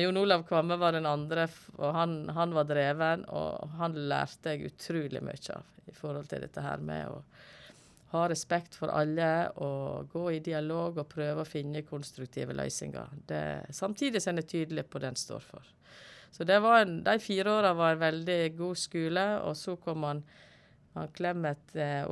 [0.01, 1.47] Jon Olav Kvamme var den andre,
[1.77, 3.25] og han, han, var dreven.
[3.29, 7.21] Og han lærte jeg utrolig mye av i forhold til dette her med å
[8.11, 13.15] ha respekt for alle og gå i dialog og prøve å finne konstruktive løsninger.
[13.27, 13.41] Det,
[13.75, 15.73] samtidig som en er tydelig på det en står for.
[16.31, 20.23] Så en, De fire åra var en veldig god skole, og så kom han,
[20.93, 22.05] han Clemet eh,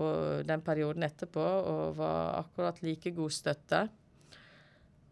[0.44, 3.88] den perioden etterpå og var akkurat like god støtte.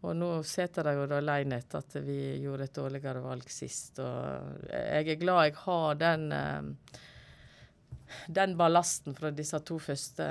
[0.04, 3.98] Og nå sitter de jo da alene etter at vi gjorde et dårligere valg sist.
[4.04, 7.00] Og jeg er glad jeg har den, eh,
[8.28, 10.28] den ballasten fra disse to første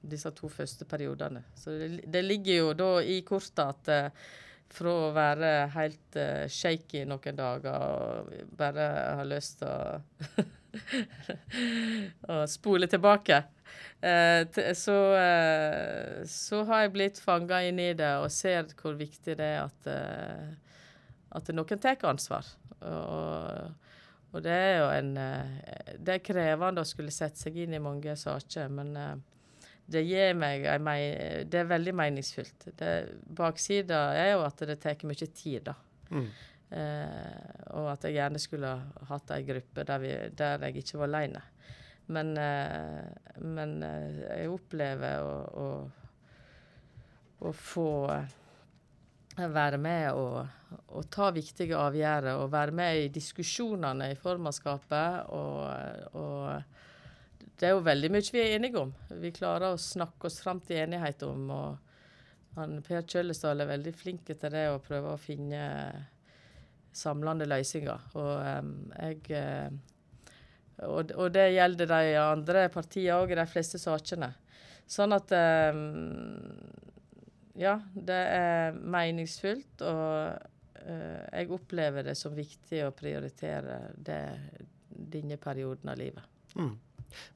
[0.00, 1.42] disse to første periodene.
[1.54, 4.30] Så det, det ligger jo da i kortet at uh,
[4.70, 10.46] fra å være helt uh, shaky noen dager og bare ha lyst til å,
[12.34, 13.42] å spole tilbake,
[14.00, 14.96] så,
[16.24, 19.88] så, har jeg blitt fanga inn i det og ser hvor viktig det er at,
[21.36, 22.48] at noen tar ansvar.
[22.80, 23.74] Og,
[24.30, 27.82] og det er jo en eh, Det er krevende å skulle sette seg inn i
[27.82, 29.16] mange saker, men eh,
[29.90, 30.66] det gir meg
[31.50, 32.68] Det er veldig meningsfylt.
[33.36, 35.74] Baksida er jo at det tar mye tid, da.
[36.10, 36.28] Mm.
[36.70, 38.70] Eh, og at jeg gjerne skulle
[39.08, 41.42] hatt ei gruppe der, vi, der, jeg ikke var aleine.
[42.10, 43.06] Men, eh,
[43.46, 45.68] men eh, jeg opplever å, å,
[47.46, 47.90] å få
[49.40, 50.40] være med og,
[50.90, 55.30] og, ta viktige avgjørelser og være med i diskusjonene i formannskapet.
[55.36, 58.92] Og, og, det er jo veldig mye vi er enige om.
[59.20, 61.46] Vi klarer å snakke oss fram til enighet om.
[61.54, 65.62] og han, Per Kjøllesdal er veldig flink til det å prøve å finne
[66.96, 68.10] samlende løsninger.
[68.18, 68.32] Og
[68.64, 69.68] um, jeg eh,
[70.86, 74.30] og, og, det gjelder de andre partiene òg i de fleste sakene.
[74.90, 75.32] Sånn at
[75.74, 75.82] um,
[77.60, 80.34] ja, det er meningsfullt, og
[80.82, 84.22] uh, jeg opplever det som viktig å prioritere det,
[84.88, 86.26] denne perioden av livet.
[86.56, 86.74] Mm.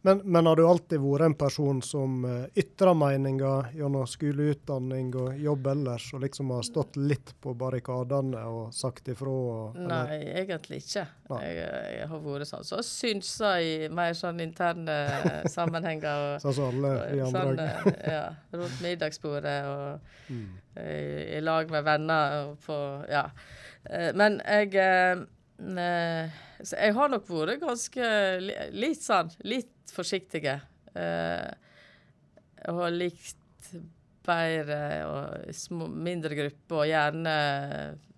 [0.03, 5.41] Men, men, har du alltid vært en person som uh, ytrer meninger gjennom skoleutdanning og
[5.41, 9.35] jobb ellers, og liksom har stått litt på barrikadene og sagt ifra?
[9.35, 11.07] Og, Nei, egentlig ikke.
[11.31, 12.67] Jeg, jeg, har vært sånn.
[12.69, 14.99] Så synsa i mer sånn interne
[15.57, 16.27] sammenhenger.
[16.35, 18.25] Og, sånn som alle i andre sånn, uh, Ja.
[18.55, 20.51] Rundt middagsbordet og mm.
[20.79, 20.99] i,
[21.39, 23.29] i, lag med venner på Ja.
[23.85, 28.09] Uh, men jeg så jeg har nok vært ganske
[28.75, 30.59] litt sånn litt forsiktige.
[30.95, 31.51] Eh,
[32.71, 33.71] og har likt
[34.25, 37.35] bedre og små, mindre grupper, og gjerne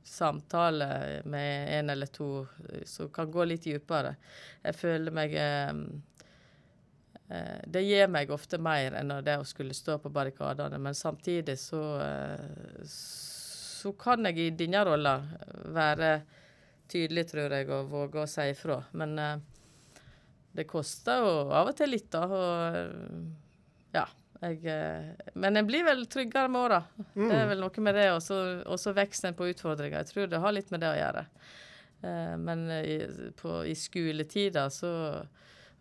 [0.07, 2.47] samtale med en eller to
[2.87, 4.15] som kan gå litt dypere.
[4.63, 5.73] Jeg føler meg eh,
[7.29, 11.59] eh, Det gir meg ofte mer enn det å skulle stå på barrikadene, men samtidig
[11.59, 15.19] så eh, så kan jeg i denne rolla
[15.75, 16.11] være
[16.91, 18.79] tydelig, tror jeg, og våge å si ifra.
[18.99, 19.35] Men eh,
[20.57, 22.25] det koster jo av og til litt, da.
[22.27, 24.07] Og ja.
[24.43, 26.83] Jeg, eh, men en blir vel tryggere med åra.
[27.15, 27.29] Mm.
[27.29, 28.11] Det er vel noe med det.
[28.17, 30.03] Og så vokser en på utfordringer.
[30.03, 31.25] Jeg tror det har litt med det å gjøre.
[32.03, 33.01] Eh, men i,
[33.41, 34.93] på, i skoletida så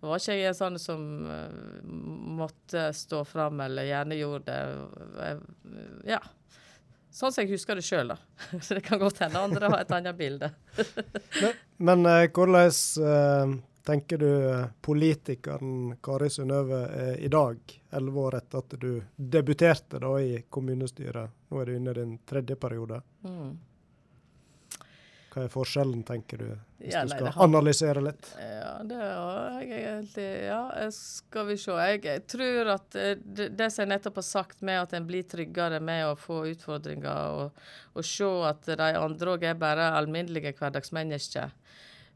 [0.05, 1.85] var ikke jeg en sånn som uh,
[2.37, 4.57] måtte stå fram, eller gjerne gjorde det.
[5.25, 5.39] Jeg,
[6.15, 6.19] ja.
[7.15, 8.17] Sånn som jeg husker det sjøl, da.
[8.63, 10.49] Så det kan godt hende andre har et annet bilde.
[11.41, 11.53] men,
[11.87, 13.53] men uh, hvordan uh,
[13.87, 14.31] tenker du
[14.83, 17.61] politikeren Kari Synnøve er i dag,
[17.95, 21.39] elleve år etter at du debuterte da i kommunestyret?
[21.47, 22.99] Nå er du inne i din tredje periode.
[23.23, 23.55] Mm.
[25.35, 28.29] Hva er forskjellen, tenker du, hvis ja, du skal har, analysere litt?
[28.39, 30.59] Ja, det har jeg egentlig Ja,
[30.95, 31.75] skal vi se.
[31.75, 35.09] Jeg, jeg tror at eh, det, det, som jeg nettopp har sagt med at en
[35.09, 37.67] blir tryggere med å få utfordringer, og,
[37.99, 41.51] og se at de andre òg er bare alminnelige hverdagsmennesker.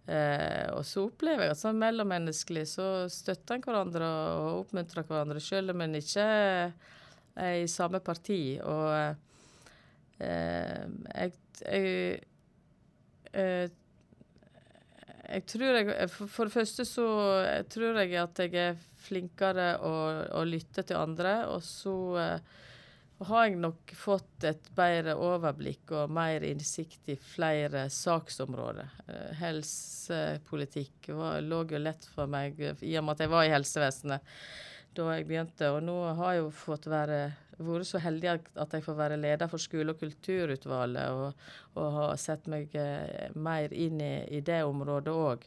[0.08, 4.08] Eh, og så opplever jeg at sånn mellommenneskelig så støtter en hverandre
[4.39, 6.32] og oppmuntrer hverandre, selv om en ikke
[7.36, 8.55] er i samme parti.
[8.63, 8.88] Og
[10.23, 12.19] eh, jeg, jeg
[13.32, 13.68] Eh,
[15.30, 17.10] jeg tror jeg for, For det første så
[17.46, 19.94] jeg tror jeg at jeg er flinkere å,
[20.39, 21.36] å lytte til andre.
[21.54, 22.58] Og så uh,
[23.30, 28.89] har jeg nok fått et bedre overblikk og mer innsikt i flere saksområder.
[29.08, 33.54] Uh, helsepolitikk var, lå jo lett for meg i og med at jeg var i
[33.54, 34.36] helsevesenet
[34.98, 35.72] da jeg begynte.
[35.76, 37.22] Og nå har jeg jo fått være
[37.67, 42.15] vært så heldig at jeg får være leder for skole- og kulturutvalget, og, og har
[42.22, 45.45] sett meg eh, mer inn i, i det området òg.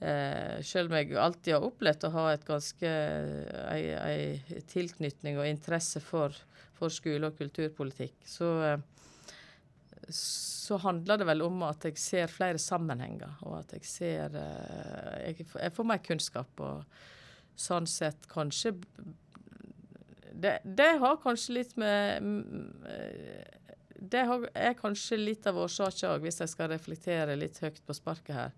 [0.00, 2.94] Eh, selv om jeg alltid har opplevd å ha et ganske
[3.66, 6.36] ei, ei tilknytning og interesse for,
[6.78, 8.50] for skole- og kulturpolitikk, så,
[10.08, 15.16] så handler det vel om at jeg ser flere sammenhenger, og at jeg ser eh,
[15.28, 16.64] jeg, jeg får mer kunnskap.
[16.64, 16.84] og
[17.60, 18.72] sånn sett kanskje
[20.32, 22.22] det, har kanskje litt med
[24.00, 24.20] Det
[24.54, 28.54] er kanskje litt av årsaken òg, hvis jeg skal reflektere litt høyt på sparket her.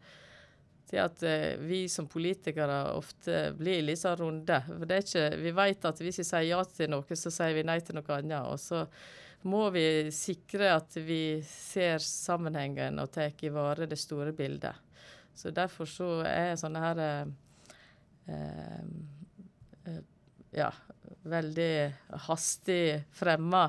[0.93, 4.59] Til at eh, vi som politikere ofte blir litt sånn runde.
[4.69, 7.57] For det er ikke, vi vet at hvis vi sier ja til noe, så sier
[7.57, 8.45] vi nei til noe annet.
[8.53, 8.85] Og så
[9.49, 14.77] må vi sikre at vi ser sammenhengen og tar i vare det store bildet.
[15.35, 17.27] Så derfor så er sånne her eh,
[18.37, 20.03] eh,
[20.53, 20.71] ja,
[21.23, 21.75] veldig
[22.27, 23.67] hastig fremma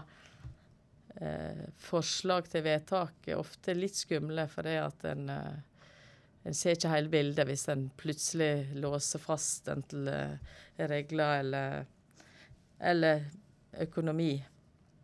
[1.16, 5.90] eh, forslag til vedtak er ofte litt skumle, fordi at en, eh,
[6.44, 10.38] en ser ikke hele bildet hvis en plutselig låser fast enten eh,
[10.90, 11.86] regler eller,
[12.80, 13.28] eller
[13.86, 14.34] økonomi.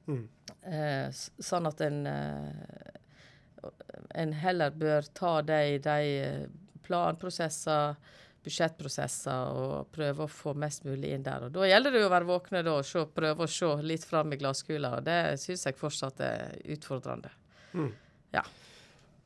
[0.10, 0.26] Mm.
[0.66, 3.70] Eh, sånn at en, eh,
[4.16, 6.48] en heller bør ta det i de
[6.86, 8.00] planprosesser
[8.46, 11.48] budsjettprosesser og prøve å få mest mulig inn der.
[11.48, 14.34] Og Da gjelder det å være våkne da, og se, prøve å se litt fram
[14.34, 14.96] i glasskula.
[14.98, 17.32] og Det syns jeg fortsatt er utfordrende.
[17.74, 17.92] Mm.
[18.36, 18.44] Ja.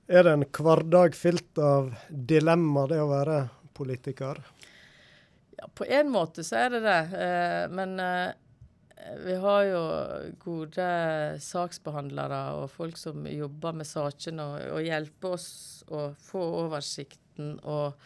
[0.08, 3.38] Er det en hverdag fylt av dilemma, det å være
[3.74, 4.42] politiker?
[5.58, 7.02] Ja, på en måte så er det det.
[7.24, 8.34] Eh, men eh,
[9.24, 9.82] vi har jo
[10.44, 10.90] gode
[11.44, 15.50] saksbehandlere og folk som jobber med sakene og, og hjelper oss
[15.92, 18.00] å få oversikten og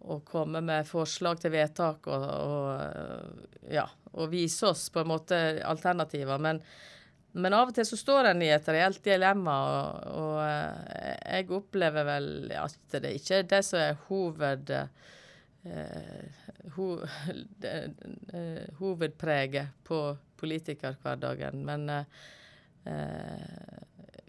[0.00, 3.84] og komme med forslag til vedtak og, og, ja,
[4.16, 5.36] og vise oss på en måte
[5.66, 6.40] alternativer.
[6.40, 6.62] Men,
[7.36, 11.50] men av og til så står en i et reelt dilemma, og, og eh, jeg
[11.60, 16.42] opplever vel at det ikke er det som er hoved, eh,
[16.78, 16.88] ho,
[17.74, 20.02] eh, hovedpreget på
[20.40, 21.64] politikerhverdagen.
[21.68, 22.04] Men eh,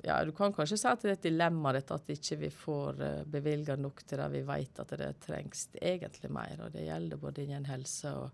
[0.03, 3.01] ja, du kan kanskje si at det er et dilemma dette at ikke vi får
[3.01, 6.55] uh, eh, bevilga nok til det vi vet at det trengs egentlig mer.
[6.65, 8.29] Og det gjelder både innen helse og,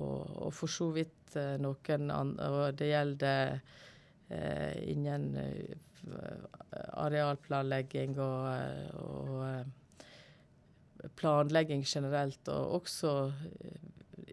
[0.00, 3.38] og, og for så vidt uh, noen andre Og det gjelder
[4.32, 5.24] eh, innen
[6.94, 8.44] arealplanlegging og,
[9.02, 9.28] og
[11.18, 13.10] planlegging generelt, og også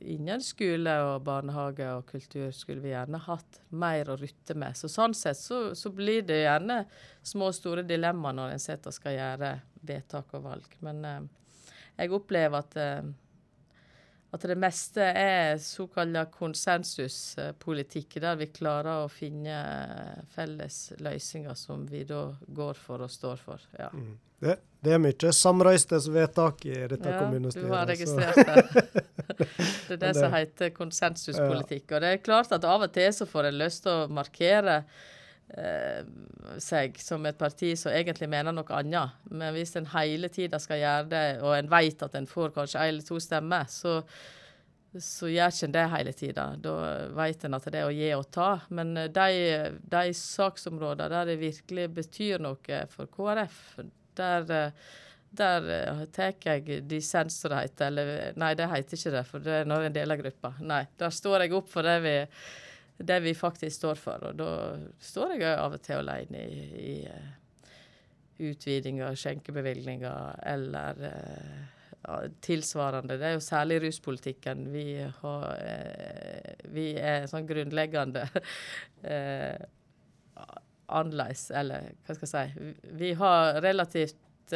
[0.06, 4.78] innen skole og barnehage og kultur skulle vi gjerne hatt mer å rutte med.
[4.78, 6.84] Så sånn sett så, så blir det gjerne
[7.26, 9.52] små og store dilemmaer når en sitter og skal gjøre
[9.86, 10.76] vedtak og valg.
[10.86, 11.22] Men eh,
[12.02, 13.08] jeg opplever at, eh,
[14.36, 19.58] at det meste er såkalt konsensuspolitikk, der vi klarer å finne
[20.36, 23.68] felles løsninger som vi da går for og står for.
[23.80, 23.90] Ja.
[23.94, 24.16] Mm.
[24.40, 27.66] Det, det, er mye samrøystes vedtak i dette ja, kommunestyret.
[27.66, 29.06] Du har registrert det.
[29.28, 31.90] det er det som heter konsensuspolitikk.
[31.92, 34.80] Og det er klart at av og til så får en lyst til å markere
[35.56, 36.02] eh,
[36.62, 39.20] seg som et parti som egentlig mener noe annet.
[39.32, 42.82] Men hvis en hele tida skal gjøre det, og en vet at en får kanskje
[42.82, 43.98] én eller to stemmer, så,
[44.94, 46.50] så gjør ikke en det hele tida.
[46.62, 46.76] Da
[47.18, 48.52] vet en at det er å gi og ta.
[48.76, 53.66] Men eh, de, de saksområdene der det virkelig betyr noe for KrF,
[54.16, 54.94] der eh,
[55.38, 57.92] der uh, tar jeg dissens, som det heter.
[57.92, 60.56] Eller nei, det heter ikke det, for det er når en deler gruppa.
[60.66, 62.16] Nei, der står jeg opp for det vi,
[63.12, 64.30] det vi faktisk står for.
[64.30, 64.50] Og da
[65.04, 67.70] står jeg av og til alene i, i uh,
[68.50, 73.18] utvidinger, skjenkebevilgninger eller uh, tilsvarende.
[73.18, 75.56] Det er jo særlig ruspolitikken vi har
[76.70, 78.28] Vi er sånn grunnleggende
[80.86, 84.54] annerledes, eller hva skal jeg si Vi har relativt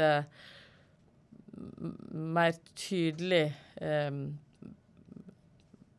[2.12, 3.45] mer tydelig
[3.76, 4.12] eh,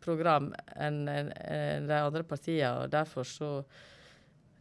[0.00, 2.84] program enn en, en de andre partiene.
[2.84, 3.50] og Derfor så,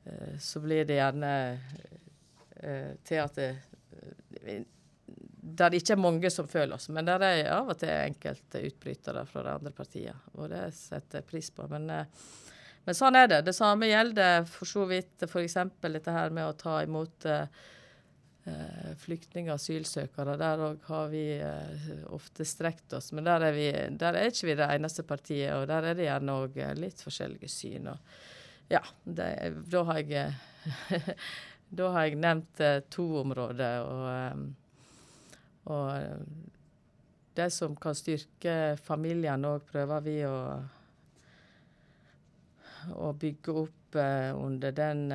[0.06, 1.32] eh, så blir det gjerne
[2.60, 3.50] eh, til at det,
[5.40, 6.90] der det ikke er mange som føler oss.
[6.94, 11.22] Men der er av og til enkelte utbrytere fra de andre partiene, og det setter
[11.22, 11.66] jeg pris på.
[11.72, 11.90] Men,
[12.86, 13.42] men, sånn er det.
[13.48, 15.58] Det samme gjelder for så vidt f.eks.
[15.82, 17.28] dette her med å ta imot
[18.50, 20.38] eh, eh, flyktninger og asylsøkere.
[20.42, 23.12] Der òg har vi eh, ofte strekt oss.
[23.14, 23.70] Men der er, vi,
[24.02, 27.06] der er ikke vi det eneste partiet, og der er det gjerne òg eh, litt
[27.06, 27.94] forskjellige syn.
[27.94, 29.30] Og ja, det,
[29.70, 30.34] da har jeg
[31.70, 33.84] Da har jeg nevnt eh, to områder.
[33.86, 34.38] Og, eh,
[35.70, 35.92] og
[37.38, 40.40] det som kan styrke familiene òg, prøver vi å,
[42.98, 45.06] å bygge opp eh, under den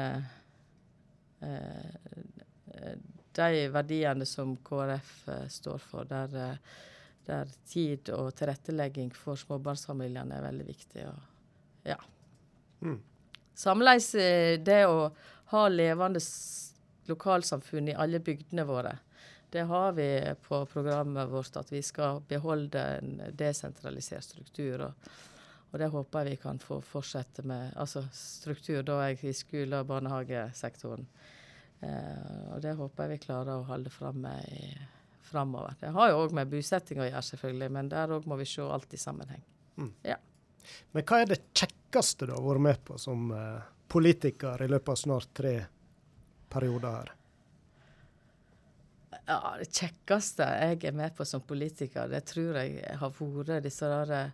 [3.36, 6.82] de verdiene som KrF uh, står for, der, uh,
[7.26, 11.06] der, tid og tilrettelegging for småbarnsfamiliene er veldig viktig.
[11.10, 11.58] Og,
[11.90, 11.98] ja.
[12.84, 13.00] Mm.
[13.54, 15.10] Samleis uh, det å
[15.54, 16.22] ha levende
[17.10, 18.96] lokalsamfunn i alle bygdene våre.
[19.54, 20.08] Det har vi
[20.42, 24.88] på programmet vårt, at vi skal beholde en desentralisert struktur.
[24.88, 25.14] og
[25.74, 27.72] og det håper jeg vi kan få fortsette med.
[27.74, 31.08] Altså struktur, da jeg i skole- og barnehagesektoren.
[31.84, 34.44] Eh, og det håper jeg vi klarer å holde fram med
[35.24, 35.74] framover.
[35.80, 38.64] Det har jo òg med bosetting å gjøre, selvfølgelig, men der òg må vi se
[38.64, 39.42] alt i sammenheng.
[39.80, 39.92] Mm.
[40.06, 40.18] Ja.
[40.94, 43.60] Men hva er det kjekkeste du har vært med på som uh,
[43.90, 45.54] politiker i løpet av snart tre
[46.52, 47.12] perioder her?
[49.24, 53.88] Ja, Det kjekkeste jeg er med på som politiker, det tror jeg har vært disse
[53.88, 54.26] rare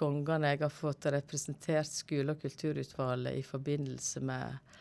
[0.00, 4.78] gangene jeg har fått representert skole- og kulturutvalget i forbindelse med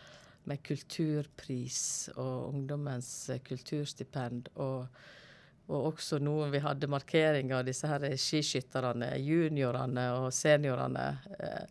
[0.48, 4.50] med kulturpris og ungdommens kulturstipend.
[4.62, 4.88] Og,
[5.70, 11.10] og også nå vi hadde markering av disse her skiskytterne, juniorene og seniorene.
[11.40, 11.66] Eh,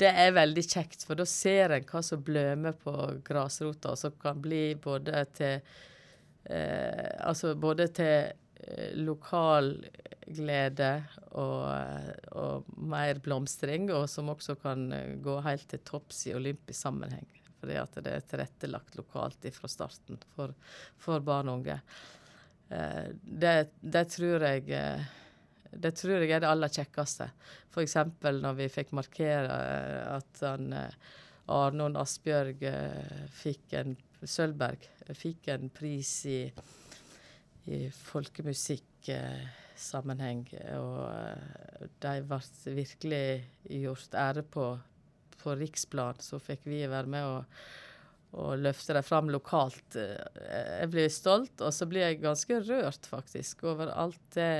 [0.00, 2.94] det er veldig kjekt, for da ser en hva som blømer på
[3.26, 5.60] grasrota, og som kan bli både til
[6.50, 8.32] eh, Altså både til
[8.64, 9.76] eh, lokal
[10.24, 10.90] glede
[11.36, 11.68] og,
[12.32, 14.88] og, mer blomstring, og som også kan
[15.22, 17.28] gå helt til topps i olympisk sammenheng
[17.64, 20.52] fordi at det er tilrettelagt lokalt fra starten for,
[21.00, 21.80] for, barn og unge.
[22.68, 25.00] Eh, det, det, tror jeg eh,
[25.72, 27.32] det tror jeg er det aller kjekkeste.
[27.72, 27.96] F.eks.
[28.20, 30.74] når vi fikk markere eh, at han,
[31.52, 32.62] Arnon Asbjørg
[33.36, 33.92] fikk en
[34.24, 34.80] Sølberg
[35.12, 36.48] fikk en pris i,
[37.68, 40.48] i folkemusikksammenheng.
[40.80, 41.04] Og
[42.00, 42.38] de ble
[42.78, 44.80] virkelig gjort ære på
[45.44, 47.58] på riksplan, så fikk vi være med og,
[48.40, 49.98] og løfte dem fram lokalt.
[49.98, 54.54] Jeg blir stolt, og så blir jeg ganske rørt, faktisk, over alt det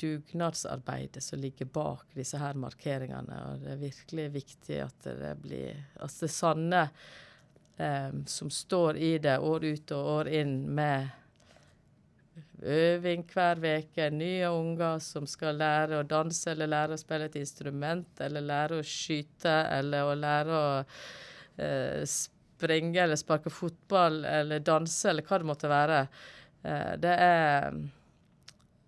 [0.00, 3.40] dugnadsarbeidet som ligger bak disse her markeringene.
[3.50, 6.84] Og det er virkelig viktig at det blir at det sanne
[7.76, 11.19] eh, som står i det år ut og år inn med
[12.62, 14.10] øving hver uke.
[14.10, 18.80] Nye unger som skal lære å danse, eller lære å spille et instrument, eller lære
[18.80, 25.40] å skyte, eller å lære å eh, springe, eller sparke fotball, eller danse, eller hva
[25.40, 26.04] det måtte være.
[26.62, 27.80] Eh, det er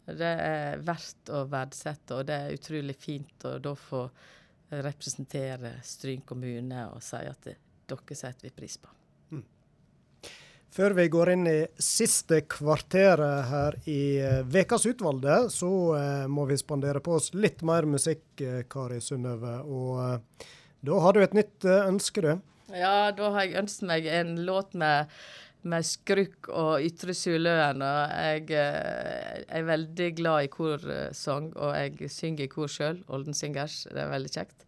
[0.02, 4.02] det er verdt å verdsette, og det er utrolig fint å da få
[4.72, 7.54] representere Stryn kommune og si at det,
[7.86, 9.01] dere setter vi pris på.
[10.72, 14.00] Før vi går inn i siste kvarteret her i
[14.48, 19.02] Vekas eh, utvalgte, så eh, må vi spandere på oss litt mer musikk, eh, Kari
[19.04, 19.58] Synnøve.
[19.68, 20.48] Og eh,
[20.88, 22.32] da har du et nytt eh, ønske, du?
[22.72, 25.12] Ja, da har jeg ønsket meg en låt med
[25.68, 27.82] med Skrukk og Ytre Suløen.
[27.86, 33.02] Og jeg, eh, er veldig glad i korsang, og jeg synger i kor sjøl.
[33.08, 33.86] Olden Singers.
[33.90, 34.66] Det er veldig kjekt.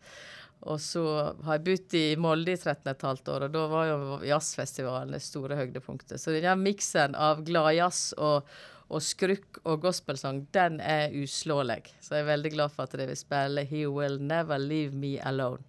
[0.65, 1.03] Og så
[1.45, 5.21] har jeg bodd i Molde i 13 15 år, og da var jo jazzfestivalen det
[5.25, 6.17] store høydepunktet.
[6.21, 8.49] Så den miksen av gladjazz og,
[8.89, 11.93] og skrukk og gospelsang, den er uslåelig.
[12.01, 15.19] Så jeg er veldig glad for at de vil spille 'He Will Never Leave Me
[15.21, 15.65] Alone'.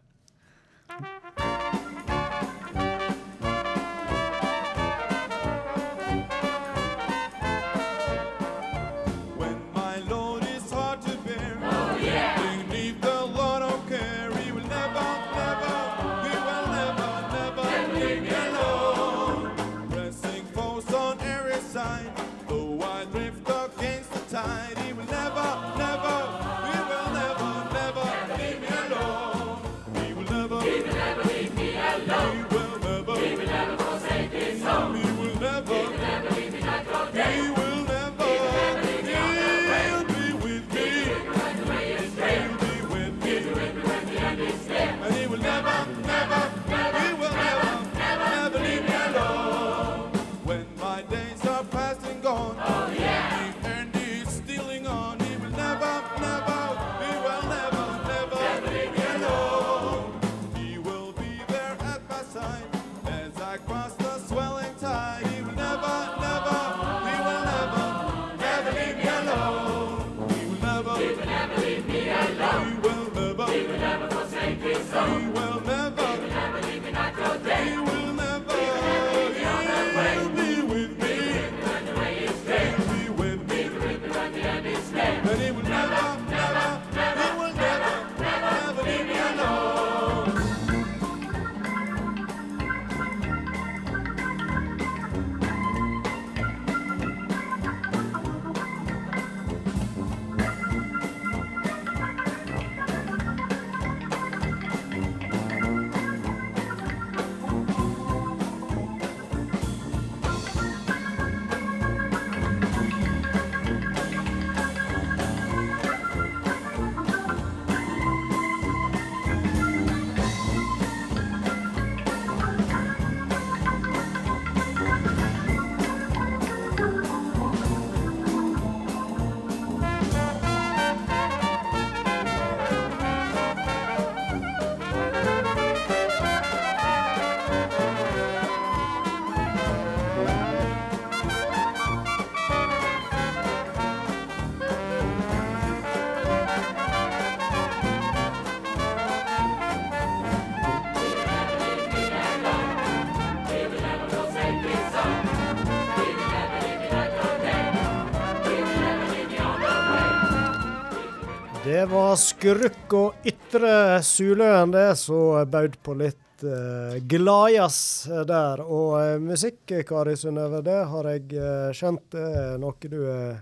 [161.85, 168.63] Det var Skrukk og Ytre Suløen det som bød på litt uh, gladjazz der.
[168.65, 173.37] Og uh, musikk, Kari Synnøve, det har jeg uh, skjønt er noe du er,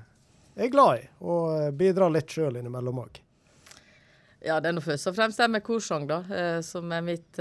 [0.59, 3.23] er glad i, og bidrar litt sjøl innimellom òg.
[4.43, 6.19] Ja, det er nå først og fremst det med korsang, da,
[6.67, 7.39] som er mitt,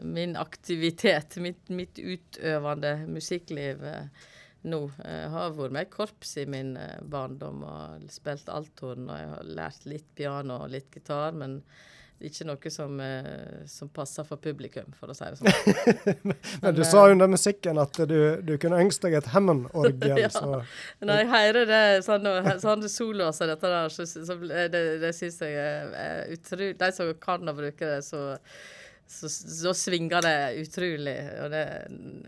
[0.00, 1.36] min aktivitet.
[1.36, 4.30] Mitt, mitt utøvende musikkliv eh,
[4.68, 4.82] nå.
[5.04, 9.08] Jeg har vært med i korps i min eh, barndom og spilt althorn.
[9.08, 11.60] Og jeg har lært litt piano og litt gitar, men
[12.22, 16.34] ikke noe som, eh, som passer for publikum, for å si det sånn.
[16.62, 20.30] Men du eh, sa under musikken at du, du kunne ønske deg et Hammond-orgel, Ja.
[20.30, 20.60] så
[21.02, 25.40] Når jeg hører det, sånne, sånne soloer som dette der, så, så det, det syns
[25.42, 28.22] jeg er utrolig De som kan å bruke det, så,
[29.12, 31.16] så, så svinger det utrolig.
[31.44, 31.62] Og det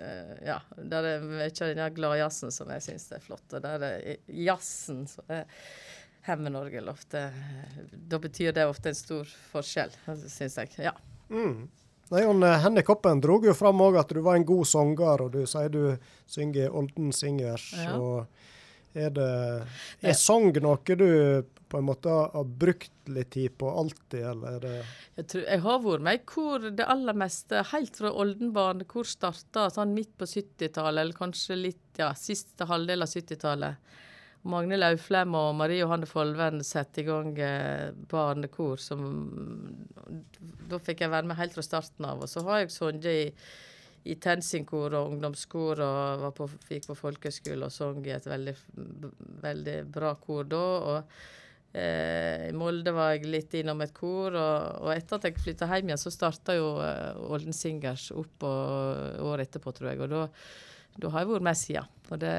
[0.04, 0.58] eh, Ja.
[0.76, 3.46] det er mye av den gladjazzen som jeg syns er flott.
[3.56, 5.46] Og det er jazzen som er
[6.24, 7.26] Hemmenorgel ofte
[8.08, 9.92] Da betyr det ofte en stor forskjell,
[10.28, 10.70] syns jeg.
[10.86, 10.94] Ja.
[11.28, 11.66] mm.
[12.12, 15.30] Nei, og Henny Koppen dro jo fram òg at du var en god sanger, og
[15.32, 15.96] du sier du
[16.28, 17.70] synger Olden Singers.
[17.80, 17.96] Ja.
[17.96, 18.26] og
[18.94, 19.28] er det
[20.02, 21.08] Er sang noe du
[21.74, 24.74] på en måte har brukt litt tid på alltid, eller er det
[25.16, 28.84] Jeg, tror, jeg har vært med i kor det aller meste, helt fra Oldenbarn.
[28.90, 33.92] Kor starta sånn midt på 70-tallet, eller kanskje litt ja, siste halvdel av 70-tallet.
[34.44, 39.06] Magne Lauflem og Marie Johanne Folven satte i gang eh, barnekor som
[40.68, 42.22] Da fikk jeg være med helt fra starten av.
[42.22, 43.24] Og så har jeg sunget i,
[44.04, 48.54] i Tensinkor og ungdomskor og på, gikk på folkehøyskole og sang i et veldig,
[49.44, 50.66] veldig bra kor da.
[50.92, 51.16] og
[51.74, 55.66] Eh, I Molde var jeg litt innom et kor, og, og etter at jeg flytta
[55.66, 60.02] hjem igjen, så starta jo eh, Olden Singers opp og, året etterpå, tror jeg.
[60.04, 60.20] Og da
[61.00, 61.90] da har jeg vært med siden.
[62.12, 62.32] Og det,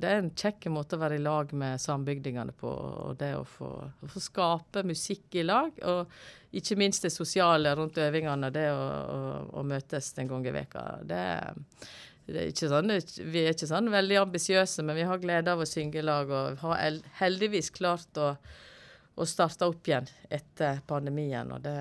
[0.00, 2.70] det er en kjekk måte å være i lag med sambygdingene på.
[2.70, 5.74] Og det å få, å få skape musikk i lag.
[5.90, 8.52] Og ikke minst det sosiale rundt øvingene.
[8.54, 9.18] Det å, å,
[9.60, 10.86] å møtes en gang i veka.
[11.04, 11.20] Det,
[12.30, 12.94] det er ikke sånn,
[13.34, 16.30] vi er ikke sånn veldig ambisiøse, men vi har glede av å synge i lag.
[16.30, 18.32] Og har heldigvis klart å,
[19.20, 21.50] å starta opp igjen etter pandemien.
[21.52, 21.76] Og det,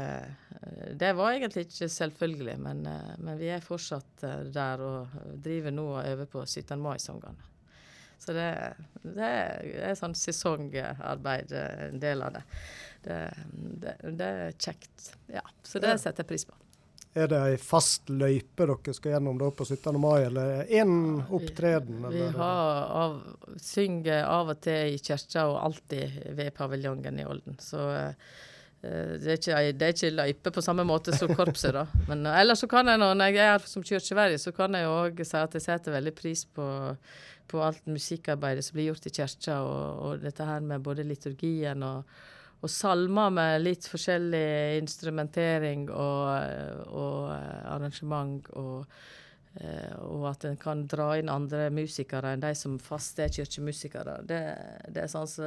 [1.00, 5.76] det var egentlig ikke selvfølgelig, men, eh, men vi er fortsatt eh, der og driver
[5.76, 6.76] nå og øver på 17.
[6.84, 7.48] mai-sangene.
[8.20, 8.50] Så det,
[9.04, 9.28] det
[9.88, 12.46] er sånn sesongarbeid, eh, en del av det.
[13.06, 13.20] Det,
[13.86, 15.14] det, det er kjekt.
[15.32, 16.58] Ja, så det setter jeg pris på.
[17.18, 19.96] Er det ei fast løype dere skal gjennom da på 17.
[19.98, 20.92] mai, eller én
[21.26, 22.04] opptreden?
[22.06, 22.36] Vi eller?
[22.38, 23.16] har av,
[23.58, 27.58] synger av og til i kirka og alltid ved paviljongen i Olden.
[27.64, 28.14] Så uh,
[28.84, 31.88] det, er ikke, det er ikke løype på samme måte som korpset, da.
[32.12, 34.94] Men uh, ellers så kan jeg, når jeg er her som kirkeverge, så kan jeg
[34.94, 36.68] òg si at jeg setter veldig pris på,
[37.50, 41.90] på alt musikkarbeidet som blir gjort i kirka, og, og dette her med både liturgien
[41.90, 42.20] og
[42.60, 46.28] og salmer med litt forskjellig instrumentering og,
[46.92, 48.50] og eh, arrangement.
[48.60, 48.84] Og,
[50.06, 54.22] og at en kan dra inn andre musikere enn de som fast er kirkemusikere.
[54.24, 54.42] Det,
[54.88, 55.46] det er sånn som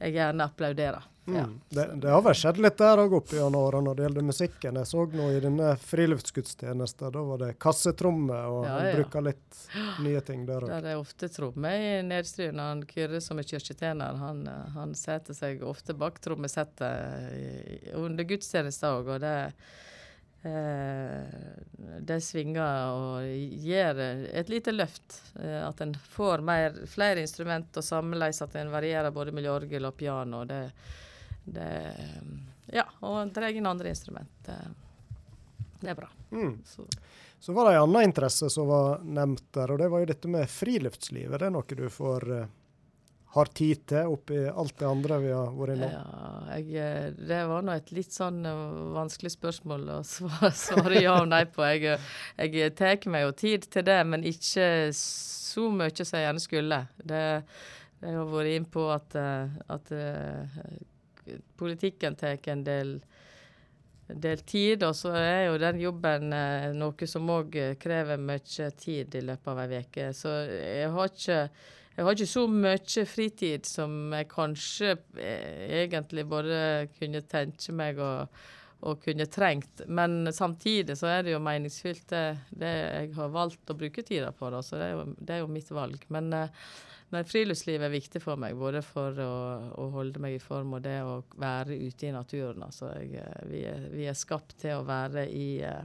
[0.00, 1.06] jeg gjerne applauderer.
[1.26, 1.42] Ja.
[1.48, 1.54] Mm.
[1.68, 4.76] Det, det har vel skjedd litt der òg opp gjennom åra når det gjelder musikken.
[4.78, 8.92] Jeg så nå i denne friluftsgudstjenesten, da var det kassetrommer, og Ja, ja.
[9.00, 9.64] bruker litt
[10.04, 10.70] nye ting der òg.
[10.84, 12.60] det er ofte tromme i nedstryen.
[12.62, 19.00] Han Kyrre som er kirketjener, han, eh, han setter seg ofte bak trommesettet under gudstjenester
[19.00, 19.34] òg, og det
[20.46, 23.26] eh, det svinger og
[23.62, 25.20] gir et lite løft.
[25.40, 29.88] Eh, at en får mer, flere instrument, og sammenleis at en varierer både med orgel
[29.88, 30.44] og piano.
[30.48, 30.62] Det,
[31.44, 31.70] det
[32.74, 34.32] Ja, og drar inn andre instrument.
[34.46, 34.58] Det,
[35.80, 36.08] det er bra.
[36.30, 36.58] Mm.
[36.66, 36.86] Så.
[37.38, 40.28] Så var det ei anna interesse som var nevnt der, og det var jo dette
[40.28, 41.38] med friluftslivet.
[41.38, 42.48] Det er noe du får eh,
[43.36, 45.92] har tid til oppi alt det andre vi har vært innom?
[45.92, 48.62] Ja, jeg, eh, det var nå et litt sånn eh,
[48.96, 51.64] vanskelig spørsmål å svare, svare ja og nei på.
[51.68, 56.26] Jeg, eh, jeg tar meg jo tid til det, men ikke så mye som jeg
[56.28, 56.80] gjerne skulle.
[56.96, 57.22] Det,
[58.00, 59.16] jeg har vært inn på at,
[59.72, 59.92] at
[61.60, 62.98] politikken tar en del,
[64.08, 66.28] del tid, og så er jo den jobben
[66.76, 70.12] noe som òg krever mye tid i løpet av ei uke.
[70.16, 71.40] Så jeg har ikke
[71.96, 76.60] jeg har ikke så mye fritid som jeg kanskje eh, egentlig bare
[76.98, 78.40] kunne tenke meg og,
[78.86, 79.86] og kunne trengt.
[79.88, 84.34] Men samtidig så er det jo meningsfylt det, det jeg har valgt å bruke tida
[84.36, 84.52] på.
[84.52, 86.04] Da, så det er, jo, det er jo mitt valg.
[86.12, 86.34] Men,
[87.14, 89.34] Nei, friluftsliv er viktig for meg, både for å,
[89.78, 92.64] å holde meg i form og det å være ute i naturen.
[92.66, 95.84] Altså jeg, eh, vi, er, vi er skapt til å være i eh,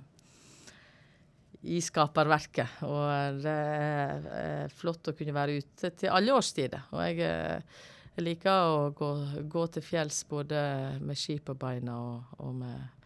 [1.61, 2.81] i skaperverket.
[2.87, 6.87] Og det er eh, flott å kunne være ute til alle årstider.
[6.95, 7.83] Og jeg, eh,
[8.15, 9.11] jeg liker å gå,
[9.51, 10.63] gå til fjells både
[11.01, 13.05] med ski på beina og, og med,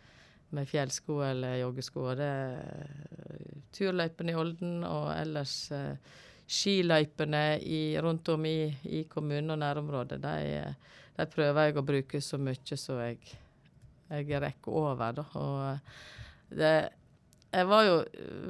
[0.55, 2.07] med fjellsko eller joggesko.
[2.13, 2.95] Og det er
[3.75, 10.21] turløypene i Olden og ellers eh, skiløypene i, rundt om i, i kommunen og nærområdet.
[10.23, 13.19] De, eh, de prøver jeg å bruke så mye som jeg,
[14.11, 15.19] jeg rekker over.
[15.19, 15.25] Da.
[15.41, 16.75] Og det
[17.55, 17.95] jeg var jo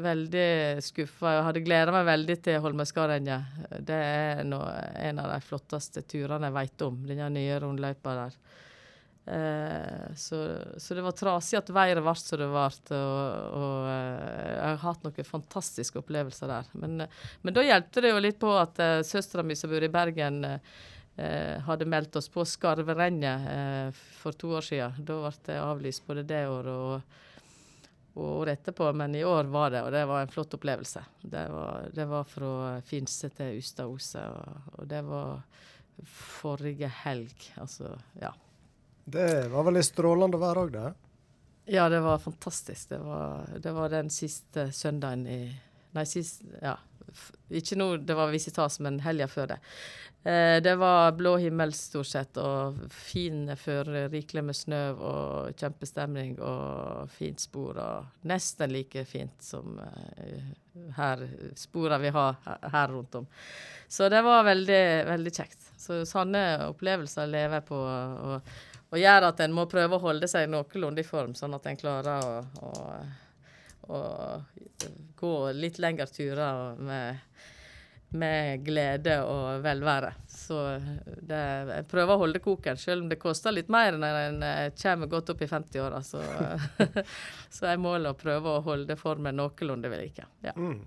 [0.01, 0.49] veldig
[0.83, 1.35] skuffa.
[1.35, 3.59] Jeg hadde gleda meg veldig til Holmenskarennet.
[3.85, 8.39] Det er nå en av de flotteste turene jeg vet om, denne nye rundløypa der.
[9.25, 10.39] Eh, så,
[10.77, 14.83] så det var trasig at været ble som det ble, og, og eh, jeg har
[14.83, 16.73] hatt noen fantastiske opplevelser der.
[16.81, 17.07] Men,
[17.41, 20.43] men da hjelpte det jo litt på at uh, søstera mi som bor i Bergen,
[21.17, 25.05] eh, hadde meldt oss på Skarverennet eh, for to år siden.
[25.05, 27.21] Da ble det avlyst både det året og
[28.15, 31.03] året etterpå, men i år var det, og det var en flott opplevelse.
[31.21, 32.51] Det var, det var fra
[32.87, 35.41] Finse til Ustaose, og, og det var
[36.07, 37.49] forrige helg.
[37.61, 37.91] Altså,
[38.21, 38.31] ja.
[39.05, 40.87] Det var vel i strålende vær òg, det?
[41.75, 42.89] Ja, det var fantastisk.
[42.89, 45.39] Det var, det var den siste søndagen i
[45.95, 46.75] Nei, sist Ja.
[47.55, 49.59] Ikke nå det var visitas, men helga før det.
[50.25, 56.39] Eh, det var blå himmel stort sett, og fin føre, rikelig med snø og kjempestemning
[56.41, 57.77] og fint spor.
[57.77, 60.53] Og nesten like fint som eh,
[60.97, 61.25] her
[61.55, 63.27] sporene vi har her rundt om.
[63.87, 65.69] Så det var veldig, veldig kjekt.
[65.77, 67.83] Så sånne opplevelser lever jeg på.
[67.83, 68.55] og
[68.95, 71.79] og gjør at en må prøve å holde seg noenlunde i form, sånn at en
[71.79, 72.73] klarer å, å,
[73.87, 74.01] å
[75.15, 77.17] gå litt lengre turer med,
[78.15, 80.11] med glede og velvære.
[80.29, 80.59] Så
[81.05, 84.67] det, jeg prøver å holde koken, selv om det koster litt mer når en eh,
[84.81, 86.03] kommer godt opp i 50-åra.
[86.03, 86.21] Så,
[87.57, 90.27] så er målet å prøve å holde formen noenlunde ved like.
[90.45, 90.55] Ja.
[90.57, 90.83] Mm.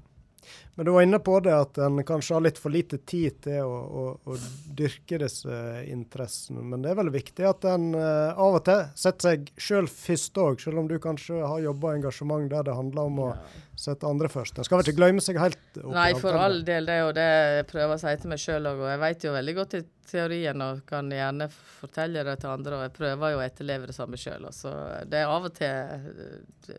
[0.78, 3.66] Men du var inne på det at en kanskje har litt for lite tid til
[3.66, 4.36] å, å, å
[4.78, 5.56] dyrke disse
[5.90, 6.62] interessene.
[6.62, 10.38] Men det er vel viktig at en uh, av og til setter seg sjøl først
[10.38, 13.32] òg, selv om du kanskje har jobba engasjement der det handler om å
[13.78, 14.58] sette andre først.
[14.58, 16.86] En skal vel ikke glemme seg helt Opp Nei, for alt all del.
[16.86, 17.28] Det er jo det
[17.58, 18.82] jeg prøver å si til meg sjøl òg.
[18.82, 22.78] Og jeg vet jo veldig godt i teorien og kan gjerne fortelle det til andre.
[22.78, 24.48] Og jeg prøver jo å etterleve det samme sjøl.
[24.54, 24.74] Så
[25.10, 26.78] det er av og til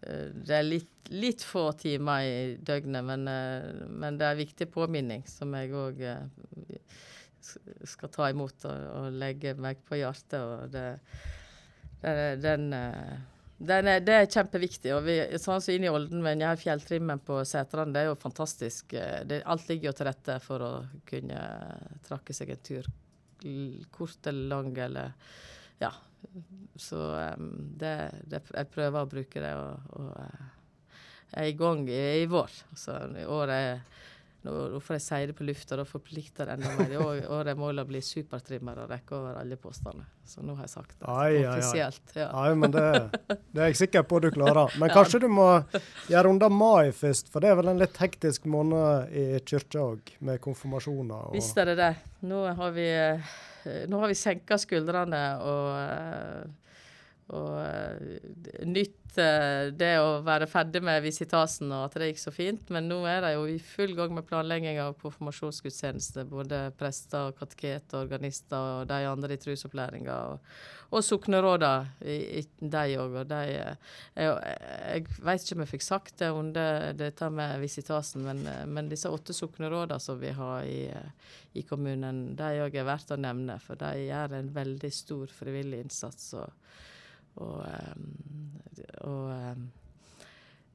[0.00, 4.42] det, det er litt, litt, få timer i døgnet, men, eh, men det er en
[4.42, 6.04] viktig påminning som jeg òg
[7.88, 10.38] skal ta imot og, og, legge meg på hjertet.
[10.42, 10.86] og det,
[12.02, 12.70] det, den
[13.58, 14.92] den er, det er kjempeviktig.
[14.94, 18.18] og vi, sånn som Inn i Olden med denne fjelltrimmen på Setrand, det er jo
[18.20, 18.94] fantastisk.
[18.94, 20.72] Eh, det, alt ligger jo til rette for å
[21.08, 21.40] kunne
[22.06, 22.86] trakke seg en tur.
[23.94, 25.12] Kort eller lang eller
[25.78, 25.92] Ja,
[26.78, 27.02] så
[27.48, 27.94] det,
[28.30, 30.12] det, jeg prøver å bruke det, og, og
[31.28, 32.52] jeg er i gang i, i vår.
[32.72, 33.80] Altså, i år er
[34.46, 36.92] nå, får jeg si det på lufta, da forplikter det enda mer.
[36.94, 40.06] I år, år er målet å bli supertrimmer og rekke over alle postene.
[40.28, 42.14] Så nå har jeg sagt det ai, offisielt.
[42.14, 42.28] Ja.
[42.38, 42.84] Ai, men det,
[43.26, 44.70] det, er jeg sikker på du klarer.
[44.80, 45.48] Men kanskje du må
[46.10, 50.14] gjøre unna mai først, for det er vel en litt hektisk måned i kirka òg,
[50.24, 51.30] med konfirmasjoner.
[51.30, 51.92] Og Visst er det det.
[52.28, 53.36] Nå har vi eh,
[53.88, 56.67] nå har vi senka skuldrene og, eh,
[57.28, 62.32] og eh, nytt eh, det å være ferdig med visitasen og at det gikk så
[62.32, 62.70] fint.
[62.72, 66.24] Men nå er de jo i full gang med planlegging av konfirmasjonsgudstjeneste.
[66.30, 70.16] Både prester, kateketer, organister og de andre i trusopplæringa.
[70.32, 70.56] Og,
[70.88, 73.20] og soknerådene, de òg.
[73.20, 73.76] Og de Jeg,
[74.16, 79.12] jeg vet ikke om jeg fikk sagt det under dette med visitasen, men, men disse
[79.12, 80.88] åtte soknerådene som vi har i,
[81.60, 83.60] i kommunen, de òg er verdt å nevne.
[83.60, 86.32] For de gjør en veldig stor frivillig innsats.
[86.40, 86.56] og
[87.40, 87.66] og,
[89.08, 89.66] og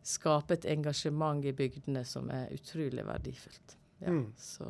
[0.03, 3.78] skape et engasjement i bygdene som er utrolig verdifullt.
[4.03, 4.34] Ja, mm.
[4.38, 4.68] Så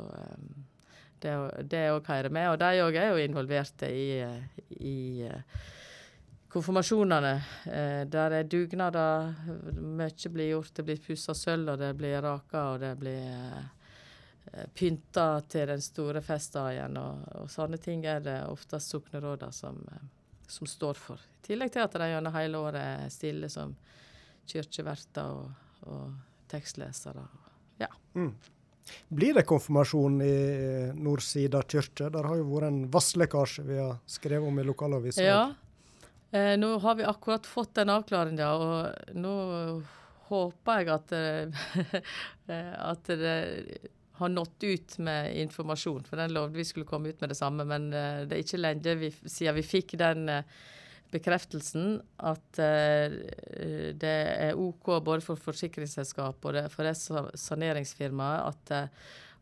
[1.24, 2.50] det òg hører med.
[2.52, 4.20] Og de òg er jo involverte i,
[4.84, 5.28] i
[6.52, 7.34] konfirmasjonene.
[8.10, 9.32] Der er dugnader.
[9.74, 10.74] Mye blir gjort.
[10.76, 13.72] Det blir pussa sølv, og det blir raka, og det blir
[14.76, 16.98] pynta til den store festdagen.
[17.00, 19.80] Og, og sånne ting er det oftest soknerådene som,
[20.46, 21.30] som står for.
[21.44, 23.74] I tillegg til at de gjennom hele året stiller stille som
[24.48, 25.50] kirkeverter og,
[25.92, 26.14] og
[26.48, 27.24] tekstlesere.
[27.82, 27.90] Ja.
[28.16, 28.30] Mm.
[29.08, 30.36] Blir det konfirmasjon i
[30.96, 32.08] Nordsida kirke?
[32.12, 35.24] Der har jo vært en vasslekkasje vi har skrevet om i lokalavisa.
[35.24, 35.42] Ja.
[36.32, 39.34] Eh, nå har vi akkurat fått den avklaringa, og nå
[40.30, 41.12] håper jeg at,
[42.92, 43.36] at det
[44.16, 46.04] har nådd ut med informasjon.
[46.08, 48.62] For den lovde vi skulle komme ut med det samme, men uh, det er ikke
[48.62, 50.62] lenge vi, siden vi fikk den uh,
[51.14, 53.18] bekreftelsen at uh,
[53.94, 54.14] det
[54.48, 56.96] er OK både for forsikringsselskap og det, for det
[57.40, 58.90] saneringsfirmaet at,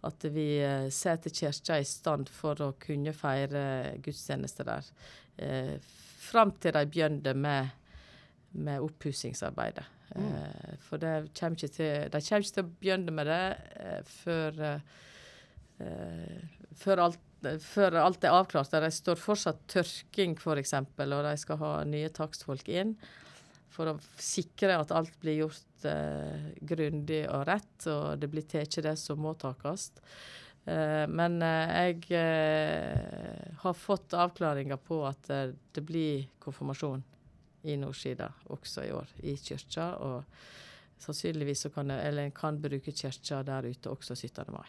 [0.08, 0.46] at vi
[0.92, 4.92] setter kirka i stand for å kunne feire gudstjeneste der.
[6.22, 7.72] fram til de begynte med,
[8.52, 9.86] med oppussingsarbeidet.
[10.16, 10.26] Mm.
[10.26, 13.44] Eh, for de kommer ikke til å begynne med det
[13.80, 14.60] eh, før,
[15.80, 17.20] eh, før, alt,
[17.62, 18.72] før, alt, er avklart.
[18.72, 22.94] De står fortsatt tørking, f.eks., og de skal ha nye takstfolk inn.
[23.72, 28.82] For å sikre at alt blir gjort eh, grundig og rett, og det blir tatt
[28.84, 29.88] det som må takes.
[30.68, 37.02] Eh, men eh, jeg har fått avklaringer på at det blir konfirmasjon
[37.62, 39.88] i Nordsida også i år, i kirka.
[40.04, 44.52] Og sannsynligvis så kan, eller en kan bruke kirka der ute også 17.
[44.52, 44.68] mai.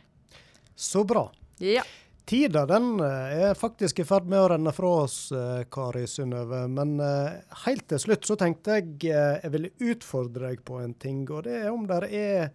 [0.76, 1.28] Så bra.
[1.62, 1.84] Ja.
[2.26, 6.62] Tida den eh, er faktisk i ferd med å renne fra oss, eh, Kari Synnøve.
[6.72, 11.26] Men eh, helt til slutt så tenkte jeg jeg ville utfordre deg på en ting.
[11.28, 12.48] Og det er om det er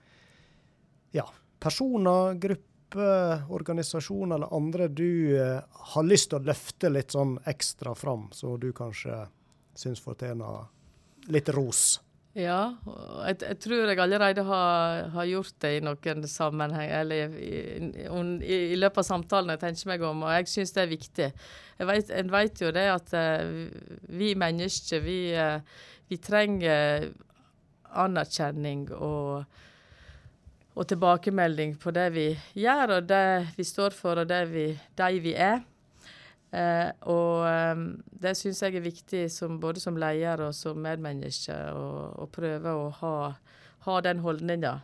[1.12, 1.26] ja,
[1.60, 8.30] personer, grupper, organisasjoner eller andre du har lyst til å løfte litt sånn ekstra fram,
[8.32, 9.26] så du kanskje
[9.76, 10.64] syns fortjener
[11.28, 11.98] litt ros.
[12.36, 12.76] Ja,
[13.24, 18.58] jeg, jeg, tror jeg allerede har, har, gjort det i noen sammenheng, eller i, i,
[18.74, 21.28] i, løpet av samtalen jeg tenker meg om, og jeg syns det er viktig.
[21.88, 23.48] Vet, en vet jo det at uh,
[24.20, 25.64] vi mennesker, vi, uh,
[26.12, 27.08] vi trenger
[27.96, 29.48] anerkjenning og,
[30.76, 32.28] og, tilbakemelding på det vi
[32.60, 33.24] gjør, og det
[33.56, 34.68] vi står for, og det vi,
[35.00, 35.64] de vi er.
[36.48, 37.88] Eh, og um,
[38.22, 42.86] det syns jeg er viktig som, både som leder og som medmenneske, å, prøve å
[43.02, 43.16] ha,
[43.84, 44.78] ha den holdninga.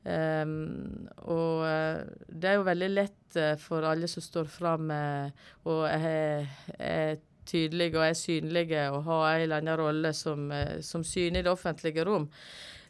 [0.00, 5.28] Um, og uh, det er jo veldig lett uh, for alle som står fram uh,
[5.68, 6.46] og er,
[6.80, 10.46] er tydelige og er synlige og har en eller annen rolle som,
[10.84, 12.30] som syner i det offentlige rom.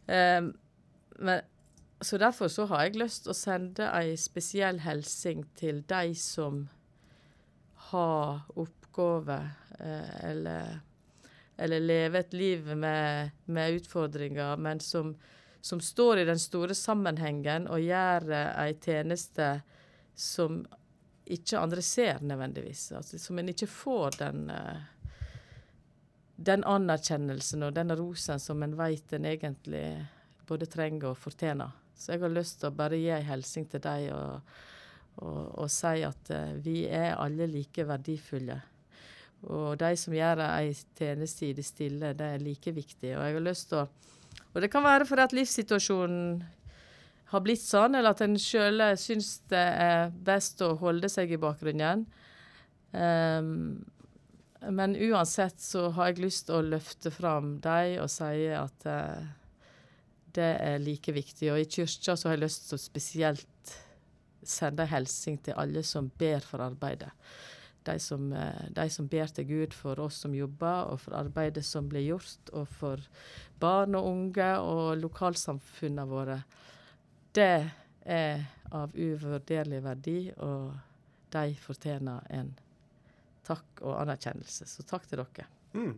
[0.07, 0.53] Um,
[1.19, 1.43] men
[2.03, 6.69] så derfor så har jeg lyst til å sende ei spesiell hilsen til de som
[7.91, 10.81] har oppgaver eh, eller,
[11.57, 15.15] eller leve et liv med, med utfordringer, men som,
[15.61, 19.53] som står i den store sammenhengen og gjør eh, ei tjeneste
[20.15, 20.63] som
[21.31, 22.91] ikke andre ser nødvendigvis.
[22.99, 24.89] Altså, som en ikke får den eh,
[26.41, 29.85] den anerkjennelsen og den rosen som en vet en egentlig
[30.49, 31.75] både trenger og fortjener.
[31.95, 34.09] Så jeg har lyst til å bare gi en hilsen til deg
[35.21, 38.61] og, og, si at uh, vi er alle like verdifulle.
[39.49, 43.15] Og de som gjør ei tjeneste i det stille, det er like viktig.
[43.17, 43.87] Og jeg har lyst å
[44.55, 46.43] Og det kan være fordi at livssituasjonen
[47.31, 51.39] har blitt sånn, eller at en sjøl syns det er best å holde seg i
[51.39, 52.05] bakgrunnen.
[52.91, 53.85] Um,
[54.61, 59.23] men uansett så har jeg lyst til å løfte fram dem og si at uh,
[60.35, 61.53] det er like viktig.
[61.53, 63.77] Og i kirka så har jeg lyst til å spesielt
[64.43, 67.11] sende en hilsen til alle som ber for arbeidet.
[67.87, 71.65] De som, uh, de som, ber til Gud for oss som jobber, og for arbeidet
[71.65, 73.05] som blir gjort, og for
[73.61, 76.41] barn og unge og lokalsamfunnene våre.
[77.35, 77.71] Det
[78.05, 80.75] er av uvurderlig verdi, og
[81.33, 82.53] de fortjener en
[83.47, 84.67] takk og anerkjennelse.
[84.69, 85.49] Så takk til dere.
[85.75, 85.97] Mm.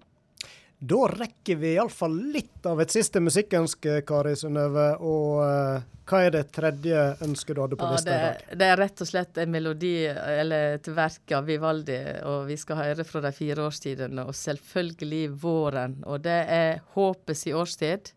[0.85, 4.89] Da rekker vi iallfall litt av et siste musikkønske, Kari Synnøve.
[5.07, 8.43] Og uh, hva er det tredje ønsket du hadde på ja, lista i dag?
[8.59, 12.01] Det er rett og slett en melodi, eller et verk av Vivaldi.
[12.27, 15.97] Og vi skal høre fra de fire årstidene, og selvfølgelig våren.
[16.03, 18.11] Og det er håpets i årstid.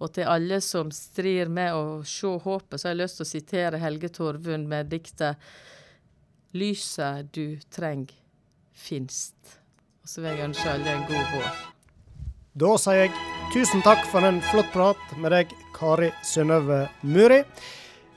[0.00, 3.32] Og til alle som strir med å se håpet, så har jeg lyst til å
[3.36, 5.36] sitere Helge Torvund med diktet
[6.56, 8.08] 'Lyset du treng'
[8.72, 9.58] finst.
[10.00, 11.76] Og så vil jeg ønske alle en god vår.
[12.58, 13.10] Da sier jeg
[13.52, 17.44] tusen takk for en flott prat med deg, Kari Synnøve Muri.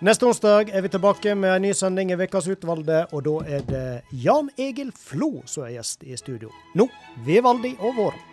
[0.01, 3.67] Neste onsdag er vi tilbake med en ny sending i Ukas utvalgte, og da er
[3.69, 3.83] det
[4.23, 6.49] Jan Egil Flo som er gjest i studio.
[6.73, 6.89] Nå
[7.27, 8.30] Vivaldi og våren.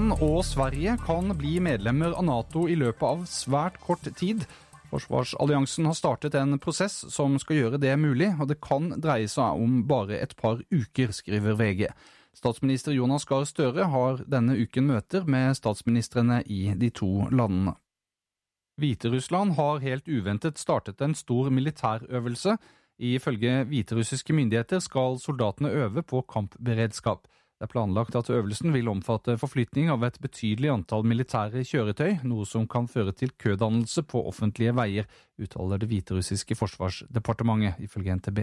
[0.00, 4.46] Finland og Sverige kan bli medlemmer av Nato i løpet av svært kort tid.
[4.88, 9.60] Forsvarsalliansen har startet en prosess som skal gjøre det mulig, og det kan dreie seg
[9.60, 11.82] om bare et par uker, skriver VG.
[12.32, 17.74] Statsminister Jonas Gahr Støre har denne uken møter med statsministrene i de to landene.
[18.80, 22.56] Hviterussland har helt uventet startet en stor militærøvelse.
[22.96, 27.28] Ifølge hviterussiske myndigheter skal soldatene øve på kampberedskap.
[27.60, 32.46] Det er planlagt at øvelsen vil omfatte forflytning av et betydelig antall militære kjøretøy, noe
[32.48, 35.04] som kan føre til kødannelse på offentlige veier,
[35.36, 38.38] uttaler det hviterussiske forsvarsdepartementet, ifølge NTB.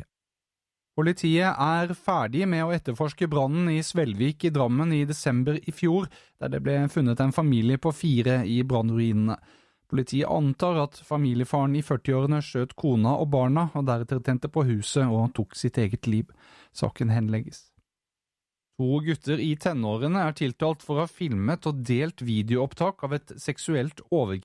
[0.98, 6.06] Politiet er ferdig med å etterforske brannen i Svelvik i Drammen i desember i fjor,
[6.38, 9.40] der det ble funnet en familie på fire i brannruinene.
[9.90, 15.10] Politiet antar at familiefaren i 40-årene skjøt kona og barna, og deretter tente på huset
[15.10, 16.30] og tok sitt eget liv.
[16.70, 17.64] Saken henlegges.
[18.78, 23.32] To gutter i tenårene er tiltalt for å ha filmet og delt videoopptak av et
[23.42, 24.36] seksuelt overgrep